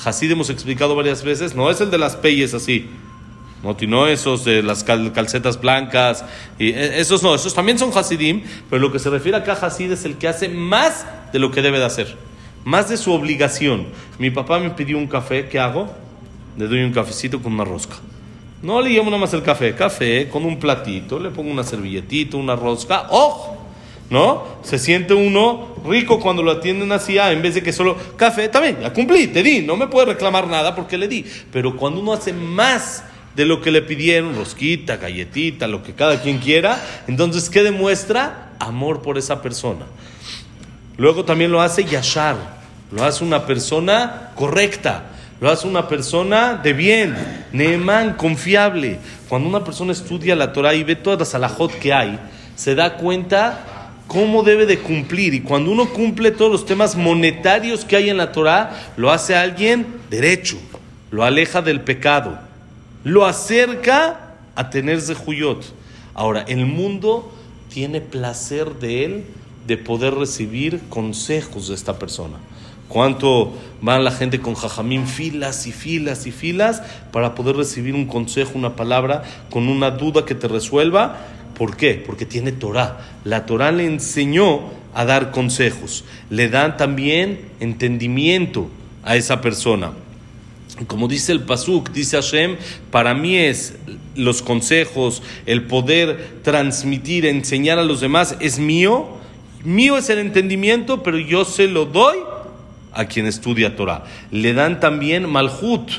Hasid 0.03 0.31
hemos 0.31 0.49
explicado 0.49 0.95
varias 0.95 1.23
veces, 1.23 1.55
no 1.55 1.69
es 1.69 1.81
el 1.81 1.91
de 1.91 1.97
las 1.97 2.15
peyes 2.15 2.53
así, 2.53 2.89
no, 3.63 3.77
no 3.87 4.07
esos 4.07 4.43
de 4.43 4.63
las 4.63 4.83
calcetas 4.83 5.61
blancas, 5.61 6.25
y 6.57 6.69
e, 6.69 6.99
esos 6.99 7.21
no, 7.21 7.35
esos 7.35 7.53
también 7.53 7.77
son 7.77 7.95
Hasidim, 7.95 8.43
pero 8.69 8.81
lo 8.81 8.91
que 8.91 8.99
se 8.99 9.09
refiere 9.09 9.37
acá 9.37 9.53
a 9.53 9.67
Hasid 9.67 9.91
es 9.91 10.05
el 10.05 10.17
que 10.17 10.27
hace 10.27 10.49
más 10.49 11.05
de 11.31 11.39
lo 11.39 11.51
que 11.51 11.61
debe 11.61 11.77
de 11.77 11.85
hacer, 11.85 12.17
más 12.63 12.89
de 12.89 12.97
su 12.97 13.13
obligación. 13.13 13.87
Mi 14.17 14.31
papá 14.31 14.59
me 14.59 14.71
pidió 14.71 14.97
un 14.97 15.07
café, 15.07 15.47
¿qué 15.47 15.59
hago? 15.59 15.93
Le 16.57 16.67
doy 16.67 16.83
un 16.83 16.91
cafecito 16.91 17.41
con 17.41 17.53
una 17.53 17.63
rosca. 17.63 17.97
No 18.63 18.81
le 18.81 18.91
llevo 18.91 19.05
nada 19.05 19.17
más 19.17 19.33
el 19.33 19.43
café, 19.43 19.75
café 19.75 20.27
con 20.29 20.45
un 20.45 20.59
platito, 20.59 21.19
le 21.19 21.29
pongo 21.29 21.51
una 21.51 21.63
servilletita, 21.63 22.37
una 22.37 22.55
rosca, 22.55 23.07
¡ojo! 23.09 23.60
¿No? 24.11 24.43
Se 24.61 24.77
siente 24.77 25.13
uno 25.13 25.69
rico 25.85 26.19
cuando 26.19 26.43
lo 26.43 26.51
atienden 26.51 26.91
así, 26.91 27.17
ah, 27.17 27.31
en 27.31 27.41
vez 27.41 27.55
de 27.55 27.63
que 27.63 27.71
solo 27.71 27.95
café, 28.17 28.49
también, 28.49 28.77
ya 28.81 28.91
cumplí, 28.91 29.27
te 29.27 29.41
di, 29.41 29.61
no 29.61 29.77
me 29.77 29.87
puede 29.87 30.07
reclamar 30.07 30.47
nada 30.47 30.75
porque 30.75 30.97
le 30.97 31.07
di. 31.07 31.25
Pero 31.49 31.77
cuando 31.77 32.01
uno 32.01 32.11
hace 32.11 32.33
más 32.33 33.05
de 33.37 33.45
lo 33.45 33.61
que 33.61 33.71
le 33.71 33.81
pidieron, 33.81 34.35
rosquita, 34.35 34.97
galletita, 34.97 35.65
lo 35.67 35.81
que 35.81 35.93
cada 35.93 36.21
quien 36.21 36.39
quiera, 36.39 36.83
entonces, 37.07 37.49
¿qué 37.49 37.63
demuestra? 37.63 38.49
Amor 38.59 39.01
por 39.01 39.17
esa 39.17 39.41
persona. 39.41 39.85
Luego 40.97 41.23
también 41.23 41.53
lo 41.53 41.61
hace 41.61 41.85
Yashar, 41.85 42.35
lo 42.91 43.05
hace 43.05 43.23
una 43.23 43.45
persona 43.45 44.31
correcta, 44.35 45.05
lo 45.39 45.49
hace 45.49 45.69
una 45.69 45.87
persona 45.87 46.59
de 46.61 46.73
bien, 46.73 47.15
Neemán, 47.53 48.15
confiable. 48.15 48.99
Cuando 49.29 49.47
una 49.47 49.63
persona 49.63 49.93
estudia 49.93 50.35
la 50.35 50.51
Torah 50.51 50.73
y 50.75 50.83
ve 50.83 50.97
todas 50.97 51.19
las 51.19 51.33
alajot 51.33 51.71
que 51.79 51.93
hay, 51.93 52.19
se 52.55 52.75
da 52.75 52.97
cuenta 52.97 53.80
cómo 54.07 54.43
debe 54.43 54.65
de 54.65 54.79
cumplir. 54.79 55.33
Y 55.33 55.41
cuando 55.41 55.71
uno 55.71 55.89
cumple 55.89 56.31
todos 56.31 56.51
los 56.51 56.65
temas 56.65 56.95
monetarios 56.95 57.85
que 57.85 57.95
hay 57.95 58.09
en 58.09 58.17
la 58.17 58.31
Torah, 58.31 58.91
lo 58.97 59.11
hace 59.11 59.35
alguien 59.35 59.85
derecho, 60.09 60.57
lo 61.11 61.23
aleja 61.23 61.61
del 61.61 61.81
pecado, 61.81 62.39
lo 63.03 63.25
acerca 63.25 64.35
a 64.55 64.69
tener 64.69 65.01
zehuyot. 65.01 65.63
Ahora, 66.13 66.41
el 66.47 66.65
mundo 66.65 67.31
tiene 67.69 68.01
placer 68.01 68.75
de 68.75 69.05
él 69.05 69.23
de 69.65 69.77
poder 69.77 70.15
recibir 70.15 70.81
consejos 70.89 71.69
de 71.69 71.75
esta 71.75 71.97
persona. 71.97 72.37
¿Cuánto 72.91 73.53
van 73.81 74.03
la 74.03 74.11
gente 74.11 74.41
con 74.41 74.53
jajamín 74.53 75.07
filas 75.07 75.65
y 75.65 75.71
filas 75.71 76.27
y 76.27 76.31
filas 76.31 76.81
para 77.13 77.35
poder 77.35 77.55
recibir 77.55 77.95
un 77.95 78.05
consejo, 78.05 78.51
una 78.55 78.75
palabra, 78.75 79.23
con 79.49 79.69
una 79.69 79.91
duda 79.91 80.25
que 80.25 80.35
te 80.35 80.49
resuelva? 80.49 81.19
¿Por 81.61 81.77
qué? 81.77 81.93
Porque 82.03 82.25
tiene 82.25 82.51
Torah. 82.51 83.19
La 83.23 83.45
Torah 83.45 83.71
le 83.71 83.85
enseñó 83.85 84.61
a 84.95 85.05
dar 85.05 85.29
consejos. 85.29 86.03
Le 86.31 86.49
dan 86.49 86.75
también 86.75 87.39
entendimiento 87.59 88.67
a 89.03 89.15
esa 89.15 89.41
persona. 89.41 89.91
Como 90.87 91.07
dice 91.07 91.33
el 91.33 91.41
Pasuk, 91.41 91.91
dice 91.91 92.15
Hashem, 92.15 92.55
para 92.89 93.13
mí 93.13 93.37
es 93.37 93.75
los 94.15 94.41
consejos, 94.41 95.21
el 95.45 95.61
poder 95.65 96.39
transmitir, 96.41 97.27
enseñar 97.27 97.77
a 97.77 97.83
los 97.83 98.01
demás, 98.01 98.37
es 98.39 98.57
mío. 98.57 99.09
Mío 99.63 99.97
es 99.97 100.09
el 100.09 100.17
entendimiento, 100.17 101.03
pero 101.03 101.19
yo 101.19 101.45
se 101.45 101.67
lo 101.67 101.85
doy 101.85 102.17
a 102.91 103.05
quien 103.05 103.27
estudia 103.27 103.75
Torah. 103.75 104.05
Le 104.31 104.55
dan 104.55 104.79
también 104.79 105.29
malhut, 105.29 105.91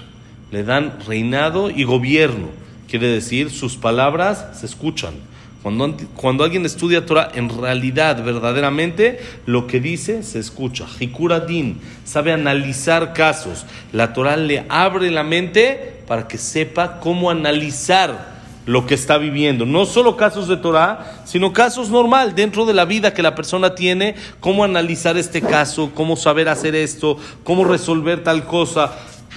le 0.50 0.64
dan 0.64 0.99
reinado 1.07 1.71
y 1.71 1.85
gobierno. 1.85 2.49
Quiere 2.88 3.07
decir, 3.07 3.49
sus 3.50 3.76
palabras 3.76 4.59
se 4.59 4.66
escuchan. 4.66 5.31
Cuando, 5.62 6.42
alguien 6.42 6.66
estudia 6.66 7.07
Torah, 7.07 7.31
en 7.35 7.49
realidad, 7.49 8.23
verdaderamente, 8.25 9.21
lo 9.47 9.69
que 9.69 9.78
dice 9.78 10.25
se 10.25 10.40
escucha. 10.40 10.87
Hikura 10.99 11.40
Din 11.40 11.81
sabe 12.04 12.33
analizar 12.33 13.12
casos. 13.12 13.64
La 13.92 14.12
Torah 14.12 14.37
le 14.37 14.64
abre 14.69 15.11
la 15.11 15.23
mente 15.23 16.02
para 16.09 16.26
que 16.26 16.37
sepa 16.37 16.99
cómo 16.99 17.31
analizar 17.31 18.33
lo 18.66 18.87
que 18.87 18.95
está 18.95 19.19
viviendo. 19.19 19.64
No 19.64 19.87
solo 19.87 20.16
casos 20.16 20.49
de 20.49 20.57
Torah, 20.57 21.23
sino 21.25 21.52
casos 21.52 21.90
normal 21.90 22.35
dentro 22.35 22.66
de 22.66 22.75
la 22.75 22.85
vida 22.85 23.14
que 23.14 23.23
la 23.23 23.37
persona 23.37 23.76
tiene, 23.76 24.16
cómo 24.40 24.64
analizar 24.64 25.16
este 25.16 25.42
caso, 25.42 25.92
cómo 25.95 26.16
saber 26.16 26.49
hacer 26.49 26.75
esto, 26.75 27.19
cómo 27.45 27.64
resolver 27.64 28.25
tal 28.25 28.47
cosa. 28.47 28.92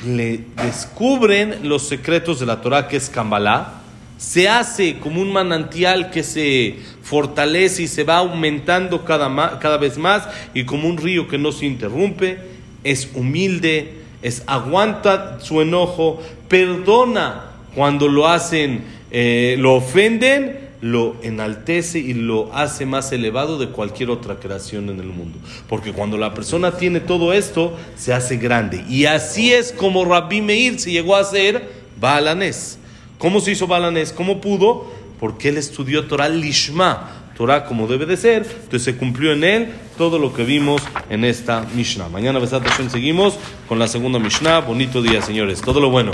Le 0.05 0.43
descubren 0.63 1.69
los 1.69 1.87
secretos 1.87 2.39
de 2.39 2.47
la 2.47 2.61
Torah, 2.61 2.87
que 2.87 2.97
es 2.97 3.09
Kambalá. 3.09 3.84
Se 4.17 4.47
hace 4.47 4.99
como 4.99 5.21
un 5.21 5.31
manantial 5.31 6.09
que 6.09 6.23
se 6.23 6.77
fortalece 7.01 7.83
y 7.83 7.87
se 7.87 8.03
va 8.03 8.17
aumentando 8.17 9.03
cada, 9.03 9.59
cada 9.59 9.77
vez 9.77 9.97
más 9.97 10.27
y 10.53 10.63
como 10.63 10.87
un 10.87 10.97
río 10.97 11.27
que 11.27 11.37
no 11.37 11.51
se 11.51 11.65
interrumpe. 11.65 12.39
Es 12.83 13.09
humilde, 13.13 13.93
es 14.21 14.43
aguanta 14.47 15.39
su 15.41 15.61
enojo, 15.61 16.21
perdona 16.47 17.51
cuando 17.73 18.07
lo 18.07 18.27
hacen 18.27 18.83
eh, 19.17 19.55
lo 19.57 19.75
ofenden, 19.75 20.59
lo 20.81 21.15
enaltece 21.23 21.99
y 21.99 22.13
lo 22.13 22.53
hace 22.53 22.85
más 22.85 23.13
elevado 23.13 23.57
de 23.57 23.69
cualquier 23.69 24.09
otra 24.09 24.41
creación 24.41 24.89
en 24.89 24.99
el 24.99 25.07
mundo. 25.07 25.37
Porque 25.69 25.93
cuando 25.93 26.17
la 26.17 26.33
persona 26.33 26.71
tiene 26.71 26.99
todo 26.99 27.31
esto, 27.31 27.77
se 27.95 28.11
hace 28.11 28.35
grande. 28.35 28.83
Y 28.89 29.05
así 29.05 29.53
es 29.53 29.71
como 29.71 30.03
Rabbi 30.03 30.41
Meir 30.41 30.81
se 30.81 30.91
llegó 30.91 31.15
a 31.15 31.21
hacer 31.21 31.69
Balanés. 31.97 32.77
¿Cómo 33.17 33.39
se 33.39 33.51
hizo 33.51 33.67
Balanés? 33.67 34.11
¿Cómo 34.11 34.41
pudo? 34.41 34.85
Porque 35.19 35.49
él 35.49 35.57
estudió 35.57 36.05
Torah 36.05 36.29
Lishma 36.29 37.25
Torah 37.35 37.65
como 37.65 37.87
debe 37.87 38.05
de 38.05 38.15
ser, 38.15 38.43
entonces 38.43 38.83
se 38.83 38.95
cumplió 38.95 39.33
en 39.33 39.43
él 39.43 39.67
todo 39.97 40.19
lo 40.19 40.33
que 40.33 40.43
vimos 40.43 40.81
en 41.09 41.25
esta 41.25 41.65
Mishnah. 41.75 42.07
Mañana, 42.07 42.39
Besat 42.39 42.65
seguimos 42.89 43.37
con 43.67 43.77
la 43.77 43.87
segunda 43.87 44.19
Mishnah. 44.19 44.61
Bonito 44.61 45.01
día, 45.01 45.21
señores. 45.21 45.61
Todo 45.61 45.81
lo 45.81 45.89
bueno. 45.89 46.13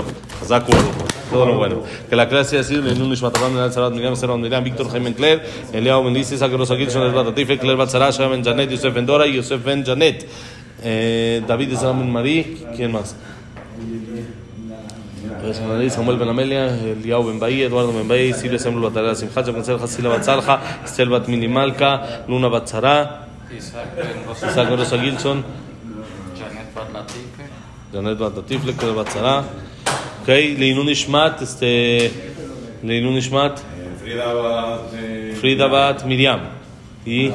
Todo 1.30 1.46
lo 1.46 1.56
bueno. 1.56 1.82
Que 2.10 2.16
la 2.16 2.28
clase 2.28 2.58
así, 2.58 2.74
en 2.74 3.00
un 3.00 3.08
Nishmataban, 3.08 3.52
en 3.52 3.58
el 3.58 3.72
Sarat 3.72 3.92
Miriam, 3.92 4.16
Servan 4.16 4.40
Miriam, 4.40 4.64
Víctor 4.64 4.90
Jaime 4.90 5.14
Cler, 5.14 5.48
Eliao 5.72 6.02
Bendice, 6.02 6.36
Sakeros 6.36 6.70
Agilson, 6.70 7.02
El 7.02 7.12
Batatife, 7.12 7.58
Cler 7.58 7.76
Batzara, 7.76 8.10
Ben 8.28 8.44
Janet, 8.44 8.70
Yosef 8.70 8.92
Ben 8.92 9.06
Dora 9.06 9.26
y 9.26 9.36
Yosef 9.36 9.64
Ben 9.64 9.84
Janet. 9.84 10.28
Eh, 10.82 11.42
David 11.46 11.76
Salam 11.76 12.10
Marí, 12.10 12.64
¿quién 12.74 12.90
más? 12.90 13.14
Samuel 15.90 16.18
Ben 16.18 16.28
Amelia, 16.28 16.68
Eliau 16.68 17.24
Ben 17.24 17.38
Bahía, 17.38 17.66
Eduardo 17.66 17.92
Ben 17.92 18.32
Silvia 18.32 18.58
Samuel 18.58 18.90
Batara 18.90 19.14
Simcha, 19.14 19.42
Jaconcel 19.42 19.78
Hasila 19.78 20.08
Batzalja, 20.10 20.60
Estel 20.84 21.08
Bat 21.08 21.26
Minimalka, 21.26 22.24
Luna 22.28 22.48
Batzara, 22.48 23.26
Isaac 23.50 24.70
Rosa 24.70 24.98
Gilson, 24.98 25.44
Janet 27.92 28.18
Bat 28.18 28.36
Latifle, 28.36 28.72
Kere 28.74 28.92
Batzara. 28.92 29.44
Ok, 30.22 30.28
Leinun 30.28 30.88
Ishmat, 30.88 31.42
este, 31.42 32.12
Leinun 32.84 33.16
Ishmat, 33.16 33.60
Frida 35.40 35.66
Bat 35.66 36.04
Miriam. 36.06 36.40
Y 37.04 37.32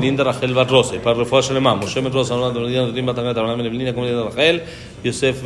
Ben 0.00 0.16
Ben 0.16 0.56
Ben 3.58 3.66
Evelina, 3.66 3.92
como 3.92 4.06
Linda 4.06 4.24
Rachel, 4.24 4.62
Yosef 5.04 5.42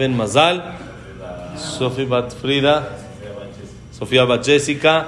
Sofi 1.61 2.05
Bat 2.05 2.33
Frida, 2.35 2.97
Sofía 3.93 4.25
Bat 4.25 4.45
Jessica, 4.45 5.07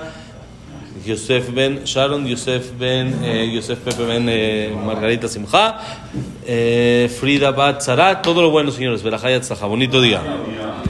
Yosef 1.05 1.51
Ben 1.53 1.85
Sharon, 1.85 2.27
Yosef 2.27 2.73
Ben, 2.79 3.25
eh, 3.25 3.51
Yosef 3.55 3.79
Pepe 3.81 4.05
Ben 4.05 4.27
eh, 4.29 4.73
Margarita 4.85 5.29
Simcha, 5.29 5.81
eh, 6.47 7.11
Frida 7.19 7.51
Bat 7.51 7.83
Zara, 7.83 8.23
todo 8.23 8.43
lo 8.43 8.51
bueno, 8.51 8.71
señores. 8.71 9.03
Verajayat 9.03 9.49
Bonito 9.63 10.01
día. 10.01 10.21